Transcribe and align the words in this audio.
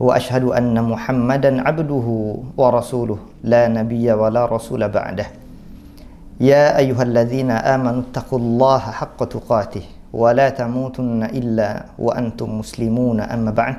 وأشهد 0.00 0.44
أن 0.52 0.76
محمدا 0.76 1.68
عبده 1.68 2.06
ورسوله 2.56 3.18
لا 3.44 3.68
نبي 3.68 4.12
ولا 4.12 4.44
رسول 4.44 4.88
بعده. 4.88 5.26
يا 6.40 6.76
أيها 6.76 7.02
الذين 7.02 7.50
آمنوا 7.50 8.02
اتقوا 8.12 8.38
الله 8.38 8.78
حق 8.78 9.24
تقاته 9.24 9.84
ولا 10.12 10.48
تموتن 10.52 11.22
إلا 11.32 11.96
وأنتم 11.98 12.58
مسلمون 12.60 13.20
أما 13.20 13.50
بعد. 13.50 13.76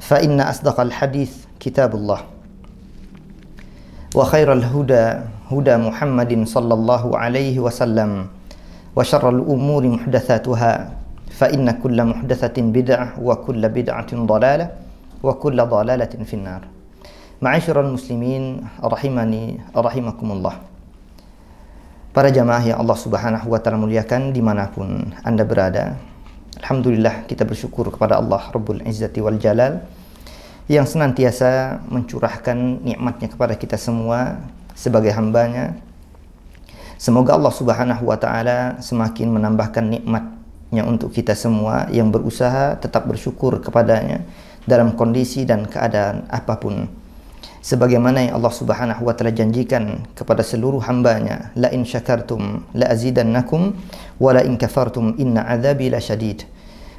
فإن 0.00 0.40
أصدق 0.40 0.80
الحديث 0.80 1.32
كتاب 1.60 1.94
الله. 1.94 2.20
وخير 4.14 4.52
الهدى 4.52 5.06
هدى 5.52 5.76
محمد 5.76 6.32
صلى 6.46 6.74
الله 6.74 7.04
عليه 7.18 7.56
وسلم 7.62 8.26
وشر 8.96 9.24
الأمور 9.30 9.82
محدثاتها 9.86 10.72
فإن 11.30 11.70
كل 11.70 11.98
محدثة 12.04 12.56
بدعة 12.58 13.06
وكل 13.22 13.62
بدعة 13.68 14.10
ضلالة. 14.14 14.87
Wa 15.18 15.34
kulla 15.34 15.66
dhalalatin 15.66 16.22
finnar. 16.22 16.66
Ma'asyiral 17.38 17.90
muslimin 17.90 18.66
rahimani 18.82 19.62
rahimakumullah. 19.70 20.58
Para 22.10 22.34
jamaah 22.34 22.64
yang 22.66 22.78
Allah 22.82 22.98
Subhanahu 22.98 23.46
wa 23.46 23.58
taala 23.62 23.78
muliakan 23.78 24.34
di 24.34 24.42
mana 24.42 24.66
pun 24.74 25.14
Anda 25.22 25.46
berada. 25.46 25.94
Alhamdulillah 26.58 27.30
kita 27.30 27.46
bersyukur 27.46 27.94
kepada 27.94 28.18
Allah 28.18 28.42
Rabbul 28.50 28.82
Izzati 28.82 29.22
wal 29.22 29.38
Jalal 29.38 29.86
yang 30.66 30.82
senantiasa 30.82 31.78
mencurahkan 31.86 32.82
nikmatnya 32.82 33.30
kepada 33.30 33.54
kita 33.54 33.78
semua 33.78 34.42
sebagai 34.74 35.14
hambanya. 35.14 35.78
Semoga 36.98 37.38
Allah 37.38 37.54
Subhanahu 37.54 38.10
wa 38.10 38.18
taala 38.18 38.82
semakin 38.82 39.38
menambahkan 39.38 39.86
nikmatnya 39.86 40.82
untuk 40.82 41.14
kita 41.14 41.38
semua 41.38 41.86
yang 41.94 42.10
berusaha 42.10 42.74
tetap 42.82 43.06
bersyukur 43.06 43.62
kepadanya 43.62 44.26
dalam 44.68 44.92
kondisi 44.92 45.48
dan 45.48 45.64
keadaan 45.64 46.28
apapun. 46.28 46.86
Sebagaimana 47.58 48.28
yang 48.28 48.38
Allah 48.38 48.54
Subhanahu 48.54 49.02
wa 49.08 49.12
taala 49.16 49.34
janjikan 49.34 50.06
kepada 50.14 50.46
seluruh 50.46 50.78
hambanya, 50.86 51.50
la 51.58 51.72
in 51.74 51.82
syakartum 51.82 52.62
la 52.76 52.92
azidannakum 52.92 53.74
wa 54.20 54.30
la 54.30 54.46
in 54.46 54.54
kafartum 54.60 55.18
inna 55.18 55.42
adzabi 55.48 55.90
lasyadid. 55.90 56.46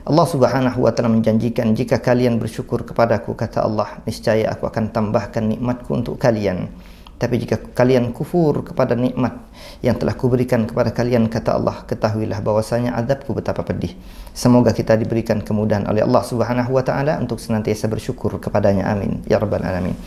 Allah 0.03 0.25
Subhanahu 0.27 0.83
wa 0.83 0.91
taala 0.91 1.13
menjanjikan 1.13 1.77
jika 1.77 2.01
kalian 2.01 2.41
bersyukur 2.41 2.83
kepadaku 2.83 3.37
kata 3.37 3.63
Allah, 3.63 4.01
niscaya 4.03 4.51
aku 4.51 4.67
akan 4.67 4.91
tambahkan 4.91 5.47
nikmatku 5.47 5.93
untuk 5.93 6.17
kalian. 6.19 6.67
Tapi 7.19 7.35
jika 7.35 7.59
kalian 7.75 8.15
kufur 8.15 8.63
kepada 8.63 8.95
nikmat 8.95 9.35
yang 9.83 9.99
telah 9.99 10.15
kuberikan 10.15 10.63
kepada 10.63 10.95
kalian, 10.95 11.27
kata 11.27 11.59
Allah, 11.59 11.83
ketahuilah 11.83 12.39
bahwasanya 12.39 12.95
azabku 12.95 13.35
betapa 13.35 13.67
pedih. 13.67 13.91
Semoga 14.31 14.71
kita 14.71 14.95
diberikan 14.95 15.43
kemudahan 15.43 15.83
oleh 15.91 15.99
Allah 15.99 16.23
Subhanahu 16.23 16.79
wa 16.79 16.83
taala 16.83 17.19
untuk 17.19 17.43
senantiasa 17.43 17.91
bersyukur 17.91 18.39
kepadanya. 18.39 18.87
Amin. 18.87 19.19
Ya 19.27 19.35
rabbal 19.35 19.59
alamin. 19.59 19.99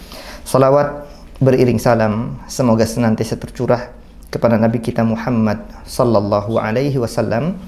Salawat 0.48 1.04
beriring 1.36 1.76
salam 1.76 2.40
semoga 2.48 2.88
senantiasa 2.88 3.36
tercurah 3.36 3.92
kepada 4.32 4.56
Nabi 4.56 4.80
kita 4.80 5.04
Muhammad 5.04 5.60
sallallahu 5.84 6.56
alaihi 6.56 6.96
wasallam 6.96 7.60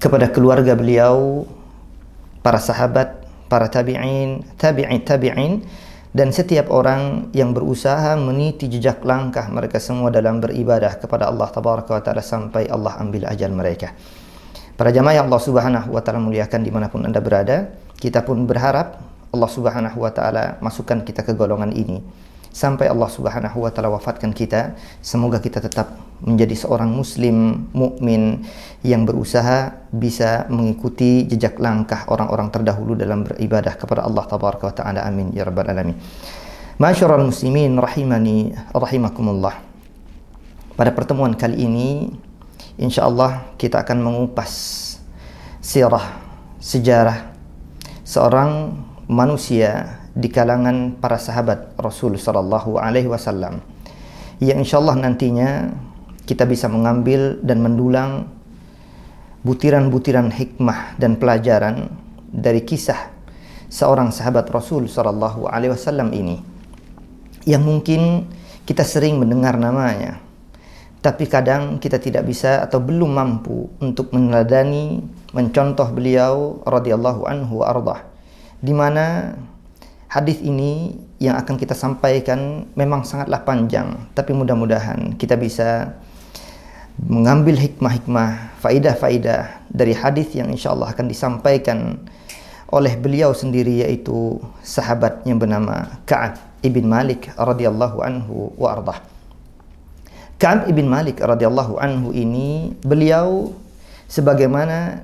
kepada 0.00 0.32
keluarga 0.32 0.72
beliau, 0.72 1.44
para 2.40 2.56
sahabat, 2.56 3.20
para 3.52 3.68
tabi'in, 3.68 4.48
tabi'in 4.56 5.00
tabi'in 5.04 5.52
dan 6.14 6.30
setiap 6.30 6.70
orang 6.70 7.34
yang 7.34 7.50
berusaha 7.50 8.14
meniti 8.14 8.70
jejak 8.70 9.02
langkah 9.02 9.50
mereka 9.50 9.82
semua 9.82 10.14
dalam 10.14 10.38
beribadah 10.38 11.02
kepada 11.02 11.26
Allah 11.26 11.50
tabaraka 11.50 11.90
wa 11.90 12.02
taala 12.06 12.22
sampai 12.22 12.70
Allah 12.70 12.94
ambil 13.02 13.26
ajal 13.26 13.50
mereka. 13.50 13.90
Para 14.78 14.94
jamaah 14.94 15.18
yang 15.18 15.26
Allah 15.26 15.42
Subhanahu 15.42 15.90
wa 15.90 15.98
taala 16.06 16.22
muliakan 16.22 16.62
dimanapun 16.62 17.02
Anda 17.02 17.18
berada, 17.18 17.74
kita 17.98 18.22
pun 18.22 18.46
berharap 18.46 19.02
Allah 19.34 19.50
Subhanahu 19.50 19.98
wa 19.98 20.14
taala 20.14 20.62
masukkan 20.62 21.02
kita 21.02 21.26
ke 21.26 21.34
golongan 21.34 21.74
ini 21.74 21.98
sampai 22.54 22.86
Allah 22.86 23.10
Subhanahu 23.10 23.66
wa 23.66 23.70
taala 23.74 23.90
wafatkan 23.90 24.30
kita. 24.30 24.78
Semoga 25.02 25.42
kita 25.42 25.58
tetap 25.58 25.98
menjadi 26.22 26.54
seorang 26.54 26.88
muslim 26.94 27.66
mukmin 27.74 28.46
yang 28.86 29.02
berusaha 29.02 29.74
bisa 29.90 30.46
mengikuti 30.46 31.26
jejak 31.26 31.58
langkah 31.58 32.06
orang-orang 32.06 32.54
terdahulu 32.54 32.94
dalam 32.94 33.26
beribadah 33.26 33.74
kepada 33.74 34.06
Allah 34.06 34.22
tabaraka 34.30 34.70
wa 34.70 34.74
taala. 34.74 35.02
Amin 35.02 35.34
ya 35.34 35.42
rabbal 35.42 35.66
alamin. 35.66 35.98
Masyarul 36.78 37.26
muslimin 37.26 37.74
rahimani 37.74 38.54
rahimakumullah. 38.70 39.58
Pada 40.78 40.90
pertemuan 40.94 41.34
kali 41.34 41.66
ini 41.66 42.14
insyaallah 42.78 43.58
kita 43.58 43.82
akan 43.82 43.98
mengupas 43.98 44.50
sirah 45.58 46.22
sejarah 46.58 47.34
seorang 48.02 48.74
manusia 49.06 50.03
di 50.14 50.30
kalangan 50.30 50.94
para 51.02 51.18
sahabat 51.18 51.74
Rasul 51.74 52.14
sallallahu 52.16 52.78
alaihi 52.78 53.10
wasallam. 53.10 53.58
Yang 54.38 54.70
insyaallah 54.70 54.96
nantinya 54.98 55.74
kita 56.24 56.46
bisa 56.46 56.70
mengambil 56.70 57.38
dan 57.42 57.60
mendulang 57.60 58.30
butiran-butiran 59.42 60.30
hikmah 60.30 60.96
dan 60.96 61.18
pelajaran 61.18 61.90
dari 62.30 62.64
kisah 62.64 63.10
seorang 63.68 64.14
sahabat 64.14 64.48
Rasul 64.54 64.86
sallallahu 64.86 65.50
alaihi 65.50 65.74
wasallam 65.74 66.14
ini. 66.14 66.38
Yang 67.44 67.62
mungkin 67.66 68.00
kita 68.64 68.86
sering 68.86 69.20
mendengar 69.20 69.58
namanya 69.60 70.24
tapi 71.04 71.28
kadang 71.28 71.76
kita 71.76 72.00
tidak 72.00 72.24
bisa 72.24 72.64
atau 72.64 72.80
belum 72.80 73.12
mampu 73.12 73.68
untuk 73.76 74.08
meneladani 74.16 75.04
mencontoh 75.36 75.92
beliau 75.92 76.64
radhiyallahu 76.64 77.28
anhu 77.28 77.60
ardah. 77.60 78.08
Di 78.64 78.72
mana 78.72 79.36
hadis 80.14 80.38
ini 80.46 80.94
yang 81.18 81.34
akan 81.34 81.58
kita 81.58 81.74
sampaikan 81.74 82.70
memang 82.78 83.02
sangatlah 83.02 83.42
panjang, 83.42 83.98
tapi 84.14 84.30
mudah-mudahan 84.30 85.18
kita 85.18 85.34
bisa 85.34 85.98
mengambil 87.02 87.58
hikmah-hikmah, 87.58 88.54
faidah-faidah 88.62 89.66
dari 89.66 89.90
hadis 89.90 90.30
yang 90.38 90.54
insya 90.54 90.70
Allah 90.70 90.94
akan 90.94 91.10
disampaikan 91.10 91.98
oleh 92.70 92.94
beliau 92.94 93.34
sendiri 93.34 93.82
yaitu 93.82 94.38
sahabat 94.62 95.26
yang 95.26 95.42
bernama 95.42 95.98
Ka'ab 96.06 96.38
ibn 96.62 96.86
Malik 96.86 97.34
radhiyallahu 97.34 97.98
anhu 97.98 98.54
wa 98.54 98.70
ardah. 98.70 99.02
Ka'ab 100.38 100.70
ibn 100.70 100.86
Malik 100.86 101.18
radhiyallahu 101.18 101.74
anhu 101.82 102.14
ini 102.14 102.70
beliau 102.86 103.50
sebagaimana 104.06 105.02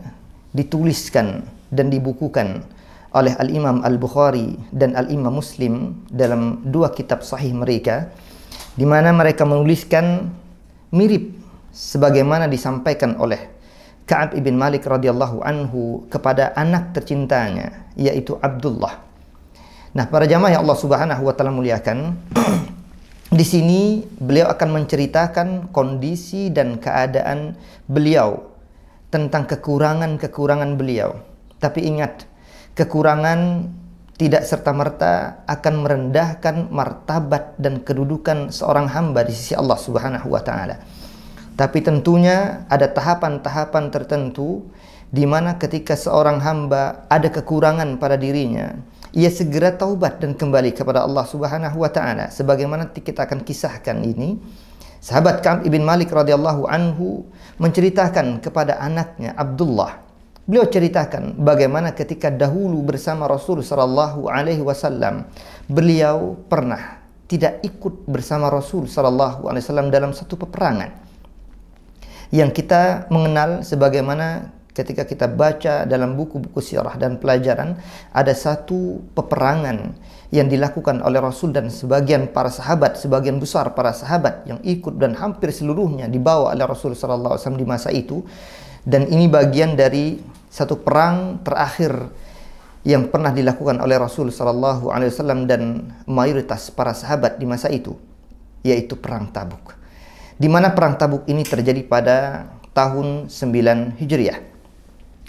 dituliskan 0.55 1.43
dan 1.75 1.91
dibukukan 1.91 2.63
oleh 3.11 3.35
Al-Imam 3.39 3.83
Al-Bukhari 3.83 4.55
dan 4.71 4.95
Al-Imam 4.95 5.35
Muslim 5.35 6.07
dalam 6.11 6.63
dua 6.63 6.95
kitab 6.95 7.27
sahih 7.27 7.51
mereka 7.51 8.11
di 8.79 8.87
mana 8.87 9.11
mereka 9.11 9.43
menuliskan 9.43 10.31
mirip 10.95 11.35
sebagaimana 11.75 12.47
disampaikan 12.47 13.19
oleh 13.19 13.51
Ka'ab 14.07 14.35
ibn 14.35 14.59
Malik 14.59 14.87
radhiyallahu 14.91 15.43
anhu 15.43 16.07
kepada 16.11 16.51
anak 16.59 16.95
tercintanya 16.95 17.87
yaitu 17.95 18.35
Abdullah. 18.43 19.07
Nah, 19.91 20.07
para 20.07 20.27
jamaah 20.27 20.55
yang 20.55 20.63
Allah 20.67 20.79
Subhanahu 20.79 21.23
wa 21.27 21.35
taala 21.35 21.51
muliakan, 21.51 22.15
di 23.39 23.43
sini 23.43 24.07
beliau 24.23 24.51
akan 24.51 24.83
menceritakan 24.83 25.49
kondisi 25.75 26.51
dan 26.51 26.79
keadaan 26.79 27.59
beliau 27.91 28.51
tentang 29.11 29.51
kekurangan-kekurangan 29.51 30.79
beliau. 30.79 31.19
Tapi 31.59 31.91
ingat, 31.91 32.30
kekurangan 32.81 33.69
tidak 34.17 34.49
serta-merta 34.49 35.45
akan 35.45 35.75
merendahkan 35.85 36.69
martabat 36.73 37.57
dan 37.61 37.85
kedudukan 37.85 38.49
seorang 38.49 38.89
hamba 38.89 39.25
di 39.25 39.37
sisi 39.37 39.53
Allah 39.53 39.77
Subhanahu 39.77 40.33
wa 40.33 40.41
taala. 40.41 40.81
Tapi 41.57 41.85
tentunya 41.85 42.65
ada 42.73 42.89
tahapan-tahapan 42.89 43.93
tertentu 43.93 44.65
di 45.13 45.29
mana 45.29 45.61
ketika 45.61 45.93
seorang 45.93 46.41
hamba 46.41 47.05
ada 47.13 47.29
kekurangan 47.29 48.01
pada 48.01 48.17
dirinya, 48.17 48.77
ia 49.13 49.29
segera 49.29 49.77
taubat 49.77 50.21
dan 50.25 50.33
kembali 50.33 50.73
kepada 50.73 51.05
Allah 51.05 51.25
Subhanahu 51.25 51.81
wa 51.81 51.89
taala. 51.93 52.33
Sebagaimana 52.33 52.93
kita 52.93 53.29
akan 53.29 53.45
kisahkan 53.45 54.05
ini, 54.05 54.41
sahabat 55.05 55.45
Ka'ab 55.45 55.69
ibn 55.69 55.85
Malik 55.85 56.13
radhiyallahu 56.13 56.65
anhu 56.65 57.25
menceritakan 57.61 58.41
kepada 58.41 58.81
anaknya 58.81 59.37
Abdullah 59.37 60.10
Beliau 60.51 60.67
ceritakan 60.67 61.39
bagaimana 61.39 61.95
ketika 61.95 62.27
dahulu 62.27 62.83
bersama 62.83 63.31
Rasul 63.31 63.63
sallallahu 63.63 64.27
alaihi 64.27 64.59
wasallam 64.59 65.31
beliau 65.71 66.43
pernah 66.51 67.07
tidak 67.31 67.63
ikut 67.63 68.11
bersama 68.11 68.51
Rasul 68.51 68.91
sallallahu 68.91 69.47
alaihi 69.47 69.63
wasallam 69.63 69.95
dalam 69.95 70.11
satu 70.11 70.35
peperangan. 70.35 70.91
Yang 72.35 72.51
kita 72.59 73.07
mengenal 73.15 73.63
sebagaimana 73.63 74.51
ketika 74.75 75.07
kita 75.07 75.31
baca 75.31 75.87
dalam 75.87 76.19
buku-buku 76.19 76.59
sirah 76.59 76.99
dan 76.99 77.23
pelajaran 77.23 77.79
ada 78.11 78.35
satu 78.35 79.07
peperangan 79.15 79.95
yang 80.35 80.51
dilakukan 80.51 80.99
oleh 80.99 81.23
Rasul 81.23 81.55
dan 81.55 81.71
sebagian 81.71 82.27
para 82.35 82.51
sahabat, 82.51 82.99
sebagian 82.99 83.39
besar 83.39 83.71
para 83.79 83.95
sahabat 83.95 84.51
yang 84.51 84.59
ikut 84.67 84.99
dan 84.99 85.15
hampir 85.15 85.55
seluruhnya 85.55 86.11
dibawa 86.11 86.51
oleh 86.59 86.67
Rasul 86.67 86.99
sallallahu 86.99 87.39
alaihi 87.39 87.43
wasallam 87.47 87.63
di 87.63 87.69
masa 87.71 87.95
itu. 87.95 88.27
Dan 88.81 89.07
ini 89.13 89.31
bagian 89.31 89.77
dari 89.77 90.40
satu 90.51 90.83
perang 90.83 91.39
terakhir 91.47 92.11
yang 92.83 93.07
pernah 93.09 93.31
dilakukan 93.31 93.79
oleh 93.79 93.97
Rasul 93.97 94.35
sallallahu 94.35 94.91
alaihi 94.91 95.15
wasallam 95.15 95.47
dan 95.47 95.95
mayoritas 96.11 96.75
para 96.75 96.91
sahabat 96.93 97.39
di 97.39 97.47
masa 97.47 97.71
itu 97.71 97.95
yaitu 98.67 98.97
perang 98.99 99.31
Tabuk. 99.33 99.77
Di 100.41 100.49
mana 100.49 100.73
perang 100.73 100.97
Tabuk 100.97 101.25
ini 101.29 101.45
terjadi 101.45 101.85
pada 101.85 102.49
tahun 102.73 103.29
9 103.29 104.01
Hijriah. 104.01 104.41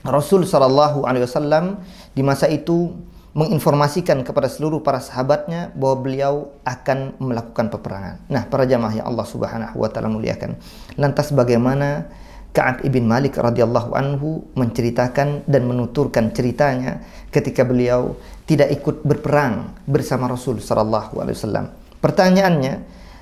Rasul 0.02 0.50
Shallallahu 0.50 1.06
Alaihi 1.06 1.30
Wasallam 1.30 1.86
di 2.18 2.26
masa 2.26 2.50
itu 2.50 2.96
menginformasikan 3.32 4.28
kepada 4.28 4.52
seluruh 4.52 4.84
para 4.84 5.00
sahabatnya 5.00 5.72
bahwa 5.78 6.04
beliau 6.04 6.36
akan 6.68 7.16
melakukan 7.22 7.72
peperangan. 7.72 8.16
Nah, 8.28 8.44
para 8.50 8.68
jamaah 8.68 8.92
yang 8.92 9.08
Allah 9.08 9.24
Subhanahu 9.24 9.80
wa 9.80 9.88
taala 9.88 10.12
muliakan. 10.12 10.60
Lantas 11.00 11.32
bagaimana 11.32 12.12
Ka'ab 12.52 12.84
ibn 12.84 13.08
Malik 13.08 13.40
radhiyallahu 13.40 13.96
anhu 13.96 14.44
menceritakan 14.60 15.48
dan 15.48 15.64
menuturkan 15.64 16.36
ceritanya 16.36 17.00
ketika 17.32 17.64
beliau 17.64 18.20
tidak 18.44 18.76
ikut 18.76 19.08
berperang 19.08 19.72
bersama 19.88 20.28
Rasul 20.28 20.60
sallallahu 20.60 21.16
alaihi 21.24 21.40
wasallam. 21.40 21.66
Pertanyaannya, 22.04 22.74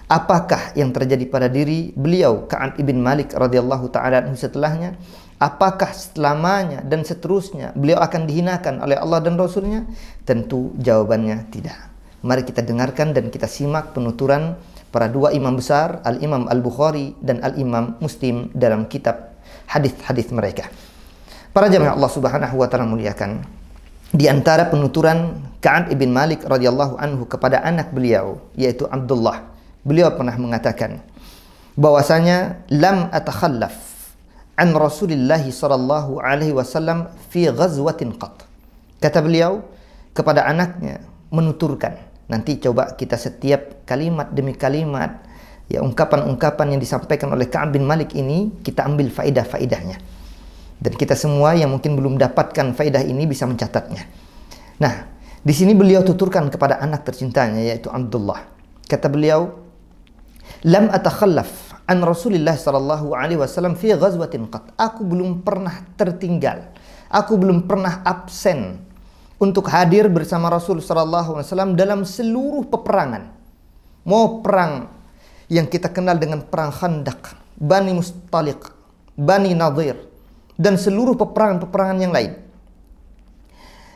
apakah 0.09 0.73
yang 0.73 0.89
terjadi 0.89 1.29
pada 1.29 1.45
diri 1.45 1.93
beliau 1.93 2.49
Ka'ab 2.49 2.81
ibn 2.81 2.97
Malik 3.05 3.37
radhiyallahu 3.37 3.93
taala 3.93 4.25
setelahnya? 4.33 4.97
Apakah 5.39 5.93
selamanya 5.93 6.83
dan 6.83 7.05
seterusnya 7.05 7.71
beliau 7.71 8.01
akan 8.01 8.27
dihinakan 8.27 8.81
oleh 8.81 8.97
Allah 8.97 9.23
dan 9.23 9.37
Rasulnya? 9.37 9.85
Tentu 10.25 10.73
jawabannya 10.81 11.47
tidak. 11.53 11.77
Mari 12.25 12.43
kita 12.43 12.59
dengarkan 12.65 13.15
dan 13.15 13.31
kita 13.31 13.47
simak 13.47 13.95
penuturan 13.95 14.59
para 14.89 15.09
dua 15.09 15.33
imam 15.33 15.57
besar, 15.57 16.01
Al-Imam 16.05 16.49
Al-Bukhari 16.49 17.13
dan 17.21 17.41
Al-Imam 17.45 17.97
Muslim 18.01 18.49
dalam 18.57 18.89
kitab 18.89 19.37
hadis-hadis 19.69 20.33
mereka. 20.33 20.69
Para 21.53 21.69
jamaah 21.69 21.97
Allah 21.97 22.11
Subhanahu 22.13 22.55
wa 22.61 22.67
taala 22.69 22.85
muliakan. 22.89 23.41
Di 24.09 24.25
antara 24.25 24.65
penuturan 24.69 25.37
Ka'ab 25.61 25.93
ibn 25.93 26.09
Malik 26.09 26.41
radhiyallahu 26.41 26.97
anhu 26.97 27.29
kepada 27.29 27.61
anak 27.61 27.93
beliau 27.93 28.41
yaitu 28.57 28.89
Abdullah. 28.89 29.45
Beliau 29.85 30.09
pernah 30.13 30.33
mengatakan 30.33 31.01
bahwasanya 31.77 32.65
lam 32.73 33.07
atakhallaf 33.13 33.77
an 34.57 34.73
Rasulullah 34.75 35.39
sallallahu 35.39 36.19
alaihi 36.19 36.51
wasallam 36.51 37.13
fi 37.29 37.47
ghazwatin 37.47 38.17
qat. 38.17 38.43
Kata 38.99 39.21
beliau 39.21 39.61
kepada 40.11 40.43
anaknya 40.43 40.99
menuturkan. 41.29 42.08
Nanti 42.29 42.61
coba 42.61 42.93
kita 42.93 43.17
setiap 43.17 43.83
kalimat 43.89 44.29
demi 44.29 44.53
kalimat 44.53 45.25
ya 45.65 45.81
ungkapan-ungkapan 45.81 46.77
yang 46.77 46.81
disampaikan 46.81 47.33
oleh 47.33 47.49
Ka'ab 47.49 47.73
bin 47.73 47.85
Malik 47.85 48.13
ini 48.13 48.61
kita 48.61 48.85
ambil 48.85 49.09
faidah-faidahnya. 49.09 49.97
Dan 50.79 50.93
kita 50.95 51.17
semua 51.17 51.57
yang 51.57 51.73
mungkin 51.73 51.97
belum 51.97 52.15
dapatkan 52.21 52.77
faidah 52.77 53.03
ini 53.03 53.27
bisa 53.27 53.43
mencatatnya. 53.43 54.05
Nah, 54.79 54.93
di 55.43 55.51
sini 55.51 55.75
beliau 55.75 56.05
tuturkan 56.05 56.47
kepada 56.47 56.79
anak 56.79 57.03
tercintanya 57.03 57.59
yaitu 57.59 57.91
Abdullah. 57.91 58.47
Kata 58.87 59.11
beliau, 59.11 59.59
"Lam 60.63 60.87
atakhallaf 60.87 61.69
an 61.89 62.05
Rasulullah 62.05 62.53
sallallahu 62.53 63.17
alaihi 63.17 63.41
wasallam 63.41 63.73
fi 63.73 63.97
ghazwatin 63.97 64.45
qat. 64.47 64.69
Aku 64.77 65.01
belum 65.01 65.41
pernah 65.41 65.81
tertinggal. 65.97 66.69
Aku 67.09 67.41
belum 67.41 67.65
pernah 67.65 68.05
absen 68.05 68.85
untuk 69.39 69.71
hadir 69.71 70.11
bersama 70.11 70.51
Rasul 70.51 70.83
wasallam 70.83 71.73
dalam 71.79 72.03
seluruh 72.03 72.67
peperangan. 72.67 73.31
Mau 74.03 74.43
perang 74.43 74.91
yang 75.47 75.65
kita 75.65 75.89
kenal 75.89 76.19
dengan 76.19 76.43
perang 76.43 76.69
Khandaq, 76.69 77.33
Bani 77.55 77.95
Mustaliq, 77.95 78.59
Bani 79.15 79.55
Nadir 79.55 79.95
dan 80.59 80.75
seluruh 80.75 81.15
peperangan-peperangan 81.15 81.97
yang 82.03 82.11
lain. 82.11 82.35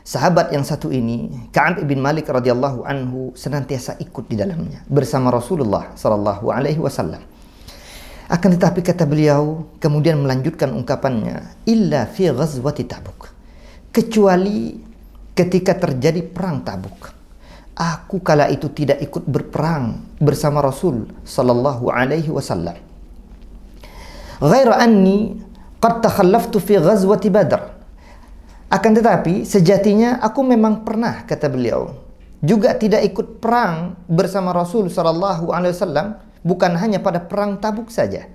Sahabat 0.04 0.52
yang 0.52 0.60
satu 0.60 0.92
ini, 0.92 1.48
Ka'ab 1.48 1.80
bin 1.88 1.96
Malik 1.96 2.28
radhiyallahu 2.28 2.84
anhu 2.84 3.32
senantiasa 3.32 3.96
ikut 3.96 4.28
di 4.28 4.36
dalamnya 4.36 4.84
bersama 4.84 5.32
Rasulullah 5.32 5.96
sallallahu 5.96 6.52
alaihi 6.52 6.76
wasallam. 6.76 7.24
Akan 8.28 8.52
tetapi 8.52 8.84
kata 8.84 9.08
beliau 9.08 9.64
kemudian 9.80 10.20
melanjutkan 10.20 10.72
ungkapannya, 10.76 11.64
illa 11.64 12.04
fi 12.04 12.28
ghazwati 12.28 12.84
Tabuk. 12.84 13.32
Kecuali 13.96 14.83
ketika 15.34 15.74
terjadi 15.74 16.22
perang 16.22 16.62
Tabuk. 16.62 17.12
Aku 17.74 18.22
kala 18.22 18.46
itu 18.54 18.70
tidak 18.70 19.02
ikut 19.02 19.26
berperang 19.26 19.98
bersama 20.22 20.62
Rasul 20.62 21.10
sallallahu 21.26 21.90
alaihi 21.90 22.30
wasallam. 22.30 22.78
Ghaira 24.38 24.78
anni 24.78 25.42
qad 25.82 25.98
takhallaftu 25.98 26.62
fi 26.62 26.78
ghazwati 26.78 27.34
Badr. 27.34 27.62
Akan 28.70 28.94
tetapi 28.94 29.42
sejatinya 29.42 30.22
aku 30.22 30.46
memang 30.46 30.86
pernah 30.86 31.26
kata 31.26 31.50
beliau 31.50 32.04
juga 32.44 32.76
tidak 32.76 33.00
ikut 33.08 33.40
perang 33.40 33.96
bersama 34.04 34.52
Rasul 34.52 34.92
sallallahu 34.92 35.48
alaihi 35.48 35.72
wasallam 35.72 36.20
bukan 36.44 36.76
hanya 36.76 37.00
pada 37.00 37.24
perang 37.24 37.56
Tabuk 37.56 37.88
saja, 37.88 38.28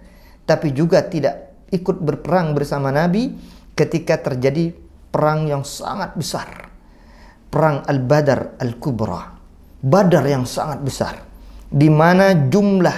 tapi 0.50 0.74
juga 0.74 1.06
tidak 1.06 1.54
ikut 1.70 2.02
berperang 2.02 2.58
bersama 2.58 2.90
Nabi 2.90 3.38
ketika 3.78 4.18
terjadi 4.18 4.74
perang 5.14 5.46
yang 5.46 5.62
sangat 5.62 6.18
besar. 6.18 6.74
Perang 7.50 7.82
Al-Badar 7.86 8.62
Al-Kubra. 8.62 9.38
Badar 9.82 10.26
yang 10.30 10.46
sangat 10.46 10.80
besar. 10.86 11.16
Di 11.70 11.90
mana 11.90 12.34
jumlah 12.34 12.98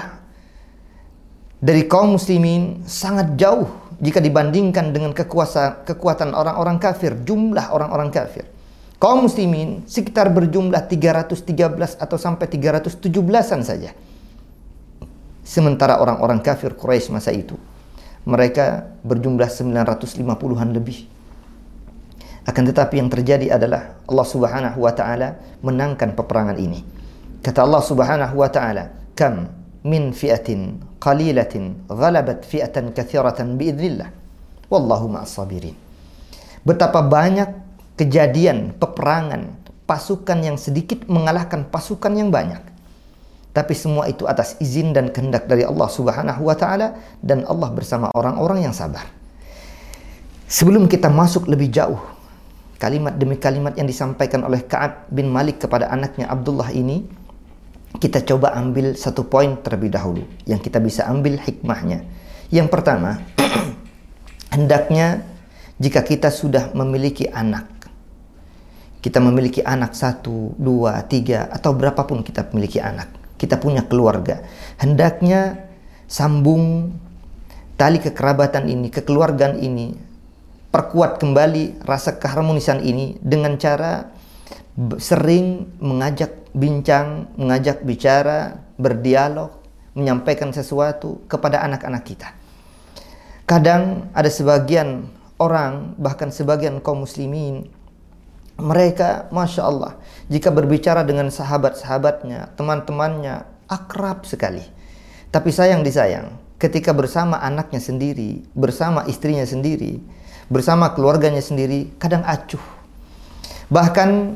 dari 1.62 1.88
kaum 1.88 2.16
muslimin 2.16 2.84
sangat 2.88 3.36
jauh 3.36 3.68
jika 4.02 4.18
dibandingkan 4.18 4.90
dengan 4.96 5.14
kekuasa, 5.14 5.86
kekuatan 5.86 6.34
orang-orang 6.34 6.82
kafir, 6.82 7.22
jumlah 7.22 7.70
orang-orang 7.70 8.10
kafir. 8.10 8.50
Kaum 8.98 9.30
muslimin 9.30 9.86
sekitar 9.86 10.34
berjumlah 10.34 10.90
313 10.90 12.02
atau 12.02 12.18
sampai 12.18 12.46
317-an 12.50 13.62
saja. 13.62 13.94
Sementara 15.42 16.02
orang-orang 16.02 16.42
kafir 16.42 16.74
Quraisy 16.78 17.14
masa 17.14 17.34
itu 17.34 17.58
mereka 18.26 18.94
berjumlah 19.02 19.50
950-an 19.50 20.70
lebih. 20.74 21.11
Akan 22.42 22.66
tetapi 22.66 22.98
yang 22.98 23.10
terjadi 23.10 23.54
adalah 23.54 24.02
Allah 24.10 24.28
Subhanahu 24.28 24.82
wa 24.82 24.94
taala 24.94 25.38
menangkan 25.62 26.18
peperangan 26.18 26.58
ini. 26.58 26.82
Kata 27.46 27.62
Allah 27.62 27.82
Subhanahu 27.86 28.34
wa 28.34 28.50
taala, 28.50 28.90
"Kam 29.14 29.50
min 29.86 30.10
fi'atin 30.10 30.82
qalilatin 30.98 31.86
ghalabat 31.86 32.42
fi'atan 32.46 32.98
katsiratan 32.98 33.62
biidznillah. 33.62 34.10
Wallahu 34.74 35.14
ma'as 35.14 35.38
sabirin." 35.38 35.78
Betapa 36.66 37.06
banyak 37.06 37.50
kejadian 37.98 38.74
peperangan 38.78 39.62
pasukan 39.86 40.40
yang 40.42 40.58
sedikit 40.58 41.06
mengalahkan 41.06 41.70
pasukan 41.70 42.14
yang 42.18 42.34
banyak. 42.34 42.62
Tapi 43.52 43.74
semua 43.76 44.08
itu 44.08 44.26
atas 44.26 44.56
izin 44.64 44.96
dan 44.96 45.12
kehendak 45.12 45.46
dari 45.46 45.62
Allah 45.62 45.90
Subhanahu 45.92 46.48
wa 46.48 46.56
taala 46.58 46.98
dan 47.22 47.46
Allah 47.46 47.70
bersama 47.70 48.10
orang-orang 48.18 48.66
yang 48.66 48.74
sabar. 48.74 49.04
Sebelum 50.48 50.88
kita 50.88 51.12
masuk 51.12 51.52
lebih 51.52 51.68
jauh, 51.68 52.00
kalimat 52.82 53.14
demi 53.14 53.38
kalimat 53.38 53.78
yang 53.78 53.86
disampaikan 53.86 54.42
oleh 54.42 54.66
Ka'ab 54.66 55.14
bin 55.14 55.30
Malik 55.30 55.62
kepada 55.62 55.94
anaknya 55.94 56.26
Abdullah 56.34 56.74
ini, 56.74 57.06
kita 58.02 58.26
coba 58.26 58.58
ambil 58.58 58.98
satu 58.98 59.30
poin 59.30 59.62
terlebih 59.62 59.94
dahulu 59.94 60.26
yang 60.50 60.58
kita 60.58 60.82
bisa 60.82 61.06
ambil 61.06 61.38
hikmahnya. 61.38 62.02
Yang 62.50 62.68
pertama, 62.74 63.22
hendaknya 64.58 65.22
jika 65.78 66.02
kita 66.02 66.34
sudah 66.34 66.74
memiliki 66.74 67.30
anak, 67.30 67.70
kita 69.06 69.22
memiliki 69.22 69.62
anak 69.62 69.94
satu, 69.94 70.58
dua, 70.58 71.06
tiga, 71.06 71.54
atau 71.54 71.78
berapapun 71.78 72.26
kita 72.26 72.50
memiliki 72.50 72.82
anak 72.82 73.22
kita 73.42 73.58
punya 73.58 73.82
keluarga. 73.90 74.46
Hendaknya 74.78 75.66
sambung 76.06 76.94
tali 77.74 77.98
kekerabatan 77.98 78.70
ini, 78.70 78.94
kekeluargaan 78.94 79.58
ini, 79.58 79.98
perkuat 80.72 81.20
kembali 81.20 81.84
rasa 81.84 82.16
keharmonisan 82.16 82.80
ini 82.82 83.20
dengan 83.20 83.60
cara 83.60 84.08
sering 84.98 85.68
mengajak 85.84 86.48
bincang, 86.56 87.28
mengajak 87.36 87.84
bicara, 87.84 88.64
berdialog, 88.80 89.52
menyampaikan 89.94 90.56
sesuatu 90.56 91.28
kepada 91.28 91.60
anak-anak 91.68 92.04
kita. 92.08 92.32
Kadang 93.44 94.08
ada 94.16 94.32
sebagian 94.32 95.12
orang, 95.36 96.00
bahkan 96.00 96.32
sebagian 96.32 96.80
kaum 96.80 97.04
muslimin, 97.04 97.68
mereka 98.56 99.28
Masya 99.36 99.62
Allah 99.68 100.00
jika 100.32 100.56
berbicara 100.56 101.04
dengan 101.04 101.28
sahabat-sahabatnya, 101.28 102.56
teman-temannya 102.56 103.44
akrab 103.68 104.24
sekali. 104.24 104.64
Tapi 105.32 105.50
sayang 105.52 105.84
disayang, 105.84 106.40
ketika 106.56 106.96
bersama 106.96 107.40
anaknya 107.44 107.84
sendiri, 107.84 108.44
bersama 108.56 109.04
istrinya 109.08 109.44
sendiri, 109.44 110.00
bersama 110.52 110.92
keluarganya 110.92 111.40
sendiri, 111.40 111.96
kadang 111.96 112.28
acuh. 112.28 112.60
Bahkan 113.72 114.36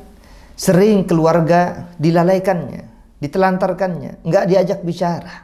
sering 0.55 1.03
keluarga 1.03 1.91
dilalaikannya, 1.99 2.87
ditelantarkannya, 3.19 4.23
nggak 4.23 4.45
diajak 4.47 4.79
bicara. 4.87 5.43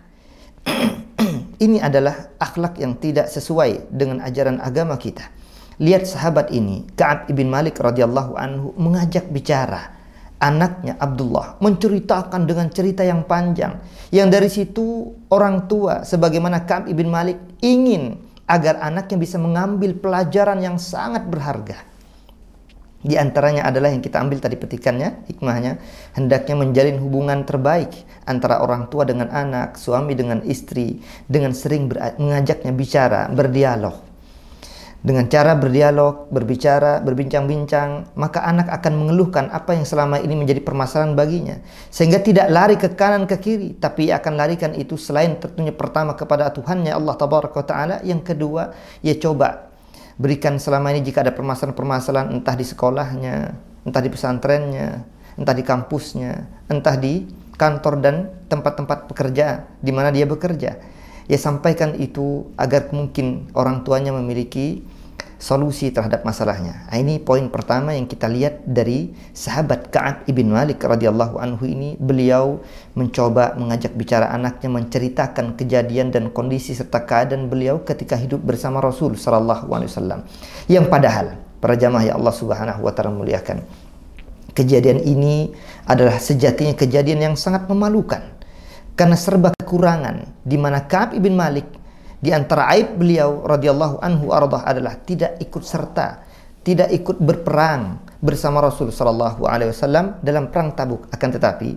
Ini 1.66 1.84
adalah 1.84 2.32
akhlak 2.40 2.80
yang 2.80 2.96
tidak 2.98 3.28
sesuai 3.28 3.92
dengan 3.92 4.24
ajaran 4.24 4.64
agama 4.64 4.96
kita. 4.96 5.28
Lihat 5.82 6.10
sahabat 6.10 6.54
ini, 6.54 6.86
Ka'ab 6.94 7.30
ibn 7.30 7.50
Malik 7.50 7.82
radhiyallahu 7.82 8.38
anhu 8.38 8.74
mengajak 8.78 9.30
bicara 9.34 10.02
anaknya 10.42 10.98
Abdullah 10.98 11.62
menceritakan 11.62 12.50
dengan 12.50 12.68
cerita 12.74 13.06
yang 13.06 13.30
panjang 13.30 13.78
yang 14.10 14.34
dari 14.34 14.50
situ 14.50 15.14
orang 15.30 15.70
tua 15.70 16.02
sebagaimana 16.02 16.66
Ka'ab 16.66 16.90
ibn 16.90 17.08
Malik 17.14 17.38
ingin 17.62 18.18
agar 18.52 18.84
anaknya 18.84 19.16
bisa 19.16 19.40
mengambil 19.40 19.96
pelajaran 19.96 20.60
yang 20.60 20.76
sangat 20.76 21.24
berharga 21.24 21.88
di 23.02 23.18
antaranya 23.18 23.66
adalah 23.66 23.90
yang 23.90 24.06
kita 24.06 24.22
ambil 24.22 24.38
tadi 24.38 24.54
petikannya, 24.62 25.26
hikmahnya, 25.26 25.82
hendaknya 26.14 26.54
menjalin 26.54 27.02
hubungan 27.02 27.42
terbaik 27.50 27.90
antara 28.30 28.62
orang 28.62 28.94
tua 28.94 29.10
dengan 29.10 29.34
anak, 29.34 29.74
suami 29.74 30.14
dengan 30.14 30.46
istri, 30.46 31.02
dengan 31.26 31.58
sering 31.58 31.90
mengajaknya 32.22 32.70
bicara, 32.70 33.26
berdialog. 33.34 34.11
Dengan 35.02 35.26
cara 35.34 35.58
berdialog, 35.58 36.30
berbicara, 36.30 37.02
berbincang-bincang, 37.02 38.14
maka 38.14 38.46
anak 38.46 38.70
akan 38.70 39.02
mengeluhkan 39.02 39.50
apa 39.50 39.74
yang 39.74 39.82
selama 39.82 40.22
ini 40.22 40.38
menjadi 40.38 40.62
permasalahan 40.62 41.18
baginya. 41.18 41.58
Sehingga 41.90 42.22
tidak 42.22 42.54
lari 42.54 42.78
ke 42.78 42.94
kanan 42.94 43.26
ke 43.26 43.42
kiri, 43.42 43.74
tapi 43.82 44.14
akan 44.14 44.38
larikan 44.38 44.78
itu 44.78 45.02
selain 45.02 45.42
tentunya 45.42 45.74
pertama 45.74 46.14
kepada 46.14 46.54
Tuhannya 46.54 46.94
Allah 46.94 47.18
Taala, 47.18 47.98
yang 48.06 48.22
kedua 48.22 48.78
ia 49.02 49.18
coba 49.18 49.74
berikan 50.22 50.62
selama 50.62 50.94
ini 50.94 51.02
jika 51.02 51.26
ada 51.26 51.34
permasalahan-permasalahan 51.34 52.38
entah 52.38 52.54
di 52.54 52.66
sekolahnya, 52.70 53.58
entah 53.90 54.02
di 54.06 54.10
pesantrennya, 54.14 55.02
entah 55.34 55.56
di 55.58 55.66
kampusnya, 55.66 56.46
entah 56.70 56.94
di 56.94 57.26
kantor 57.58 57.94
dan 58.06 58.16
tempat-tempat 58.46 59.10
pekerja 59.10 59.66
di 59.82 59.90
mana 59.90 60.14
dia 60.14 60.30
bekerja. 60.30 61.01
Ya 61.32 61.40
sampaikan 61.40 61.96
itu 61.96 62.52
agar 62.60 62.92
mungkin 62.92 63.48
orang 63.56 63.88
tuanya 63.88 64.12
memiliki 64.12 64.84
solusi 65.40 65.90
terhadap 65.90 66.28
masalahnya. 66.28 66.86
Nah, 66.92 67.00
ini 67.00 67.18
poin 67.18 67.48
pertama 67.48 67.96
yang 67.98 68.06
kita 68.06 68.28
lihat 68.30 68.68
dari 68.68 69.16
sahabat 69.34 69.90
Ka'ab 69.90 70.28
ibn 70.30 70.52
Malik 70.52 70.84
radhiyallahu 70.84 71.42
anhu 71.42 71.66
ini. 71.66 71.98
Beliau 71.98 72.62
mencoba 72.94 73.58
mengajak 73.58 73.98
bicara 73.98 74.30
anaknya 74.30 74.70
menceritakan 74.70 75.58
kejadian 75.58 76.14
dan 76.14 76.30
kondisi 76.30 76.78
serta 76.78 77.08
keadaan 77.08 77.50
beliau 77.50 77.82
ketika 77.82 78.14
hidup 78.20 78.44
bersama 78.46 78.84
Rasul 78.84 79.18
sallallahu 79.18 79.72
alaihi 79.74 79.90
wasallam. 79.90 80.20
Yang 80.70 80.86
padahal 80.94 81.28
para 81.58 81.74
jamaah 81.74 82.06
yang 82.12 82.22
Allah 82.22 82.36
Subhanahu 82.38 82.86
wa 82.86 82.94
taala 82.94 83.16
muliakan. 83.16 83.66
Kejadian 84.52 85.00
ini 85.00 85.56
adalah 85.88 86.20
sejatinya 86.20 86.76
kejadian 86.76 87.34
yang 87.34 87.36
sangat 87.40 87.72
memalukan 87.72 88.20
karena 88.96 89.18
serba 89.18 89.50
kekurangan 89.56 90.44
di 90.44 90.58
mana 90.60 90.86
Ka'ab 90.86 91.16
ibn 91.16 91.34
Malik 91.34 91.82
di 92.22 92.30
antara 92.30 92.70
aib 92.78 93.02
beliau 93.02 93.42
radhiyallahu 93.50 93.98
anhu 93.98 94.30
ardah 94.30 94.62
adalah 94.62 94.94
tidak 95.02 95.42
ikut 95.42 95.64
serta, 95.66 96.22
tidak 96.62 96.94
ikut 96.94 97.18
berperang 97.18 97.98
bersama 98.22 98.62
Rasul 98.62 98.94
sallallahu 98.94 99.50
alaihi 99.50 99.74
wasallam 99.74 100.22
dalam 100.22 100.54
perang 100.54 100.78
Tabuk. 100.78 101.10
Akan 101.10 101.34
tetapi 101.34 101.74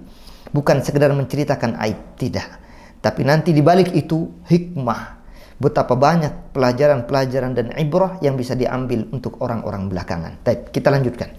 bukan 0.53 0.85
sekedar 0.85 1.09
menceritakan 1.17 1.81
aib, 1.89 2.21
tidak. 2.21 2.61
Tapi 3.01 3.25
nanti 3.25 3.57
di 3.57 3.65
balik 3.65 3.97
itu 3.97 4.45
hikmah 4.45 5.25
betapa 5.57 5.97
banyak 5.97 6.53
pelajaran-pelajaran 6.53 7.57
dan 7.57 7.73
ibrah 7.81 8.21
yang 8.21 8.37
bisa 8.37 8.53
diambil 8.53 9.09
untuk 9.17 9.41
orang-orang 9.41 9.89
belakangan. 9.89 10.45
Baik, 10.45 10.69
kita 10.77 10.93
lanjutkan. 10.93 11.33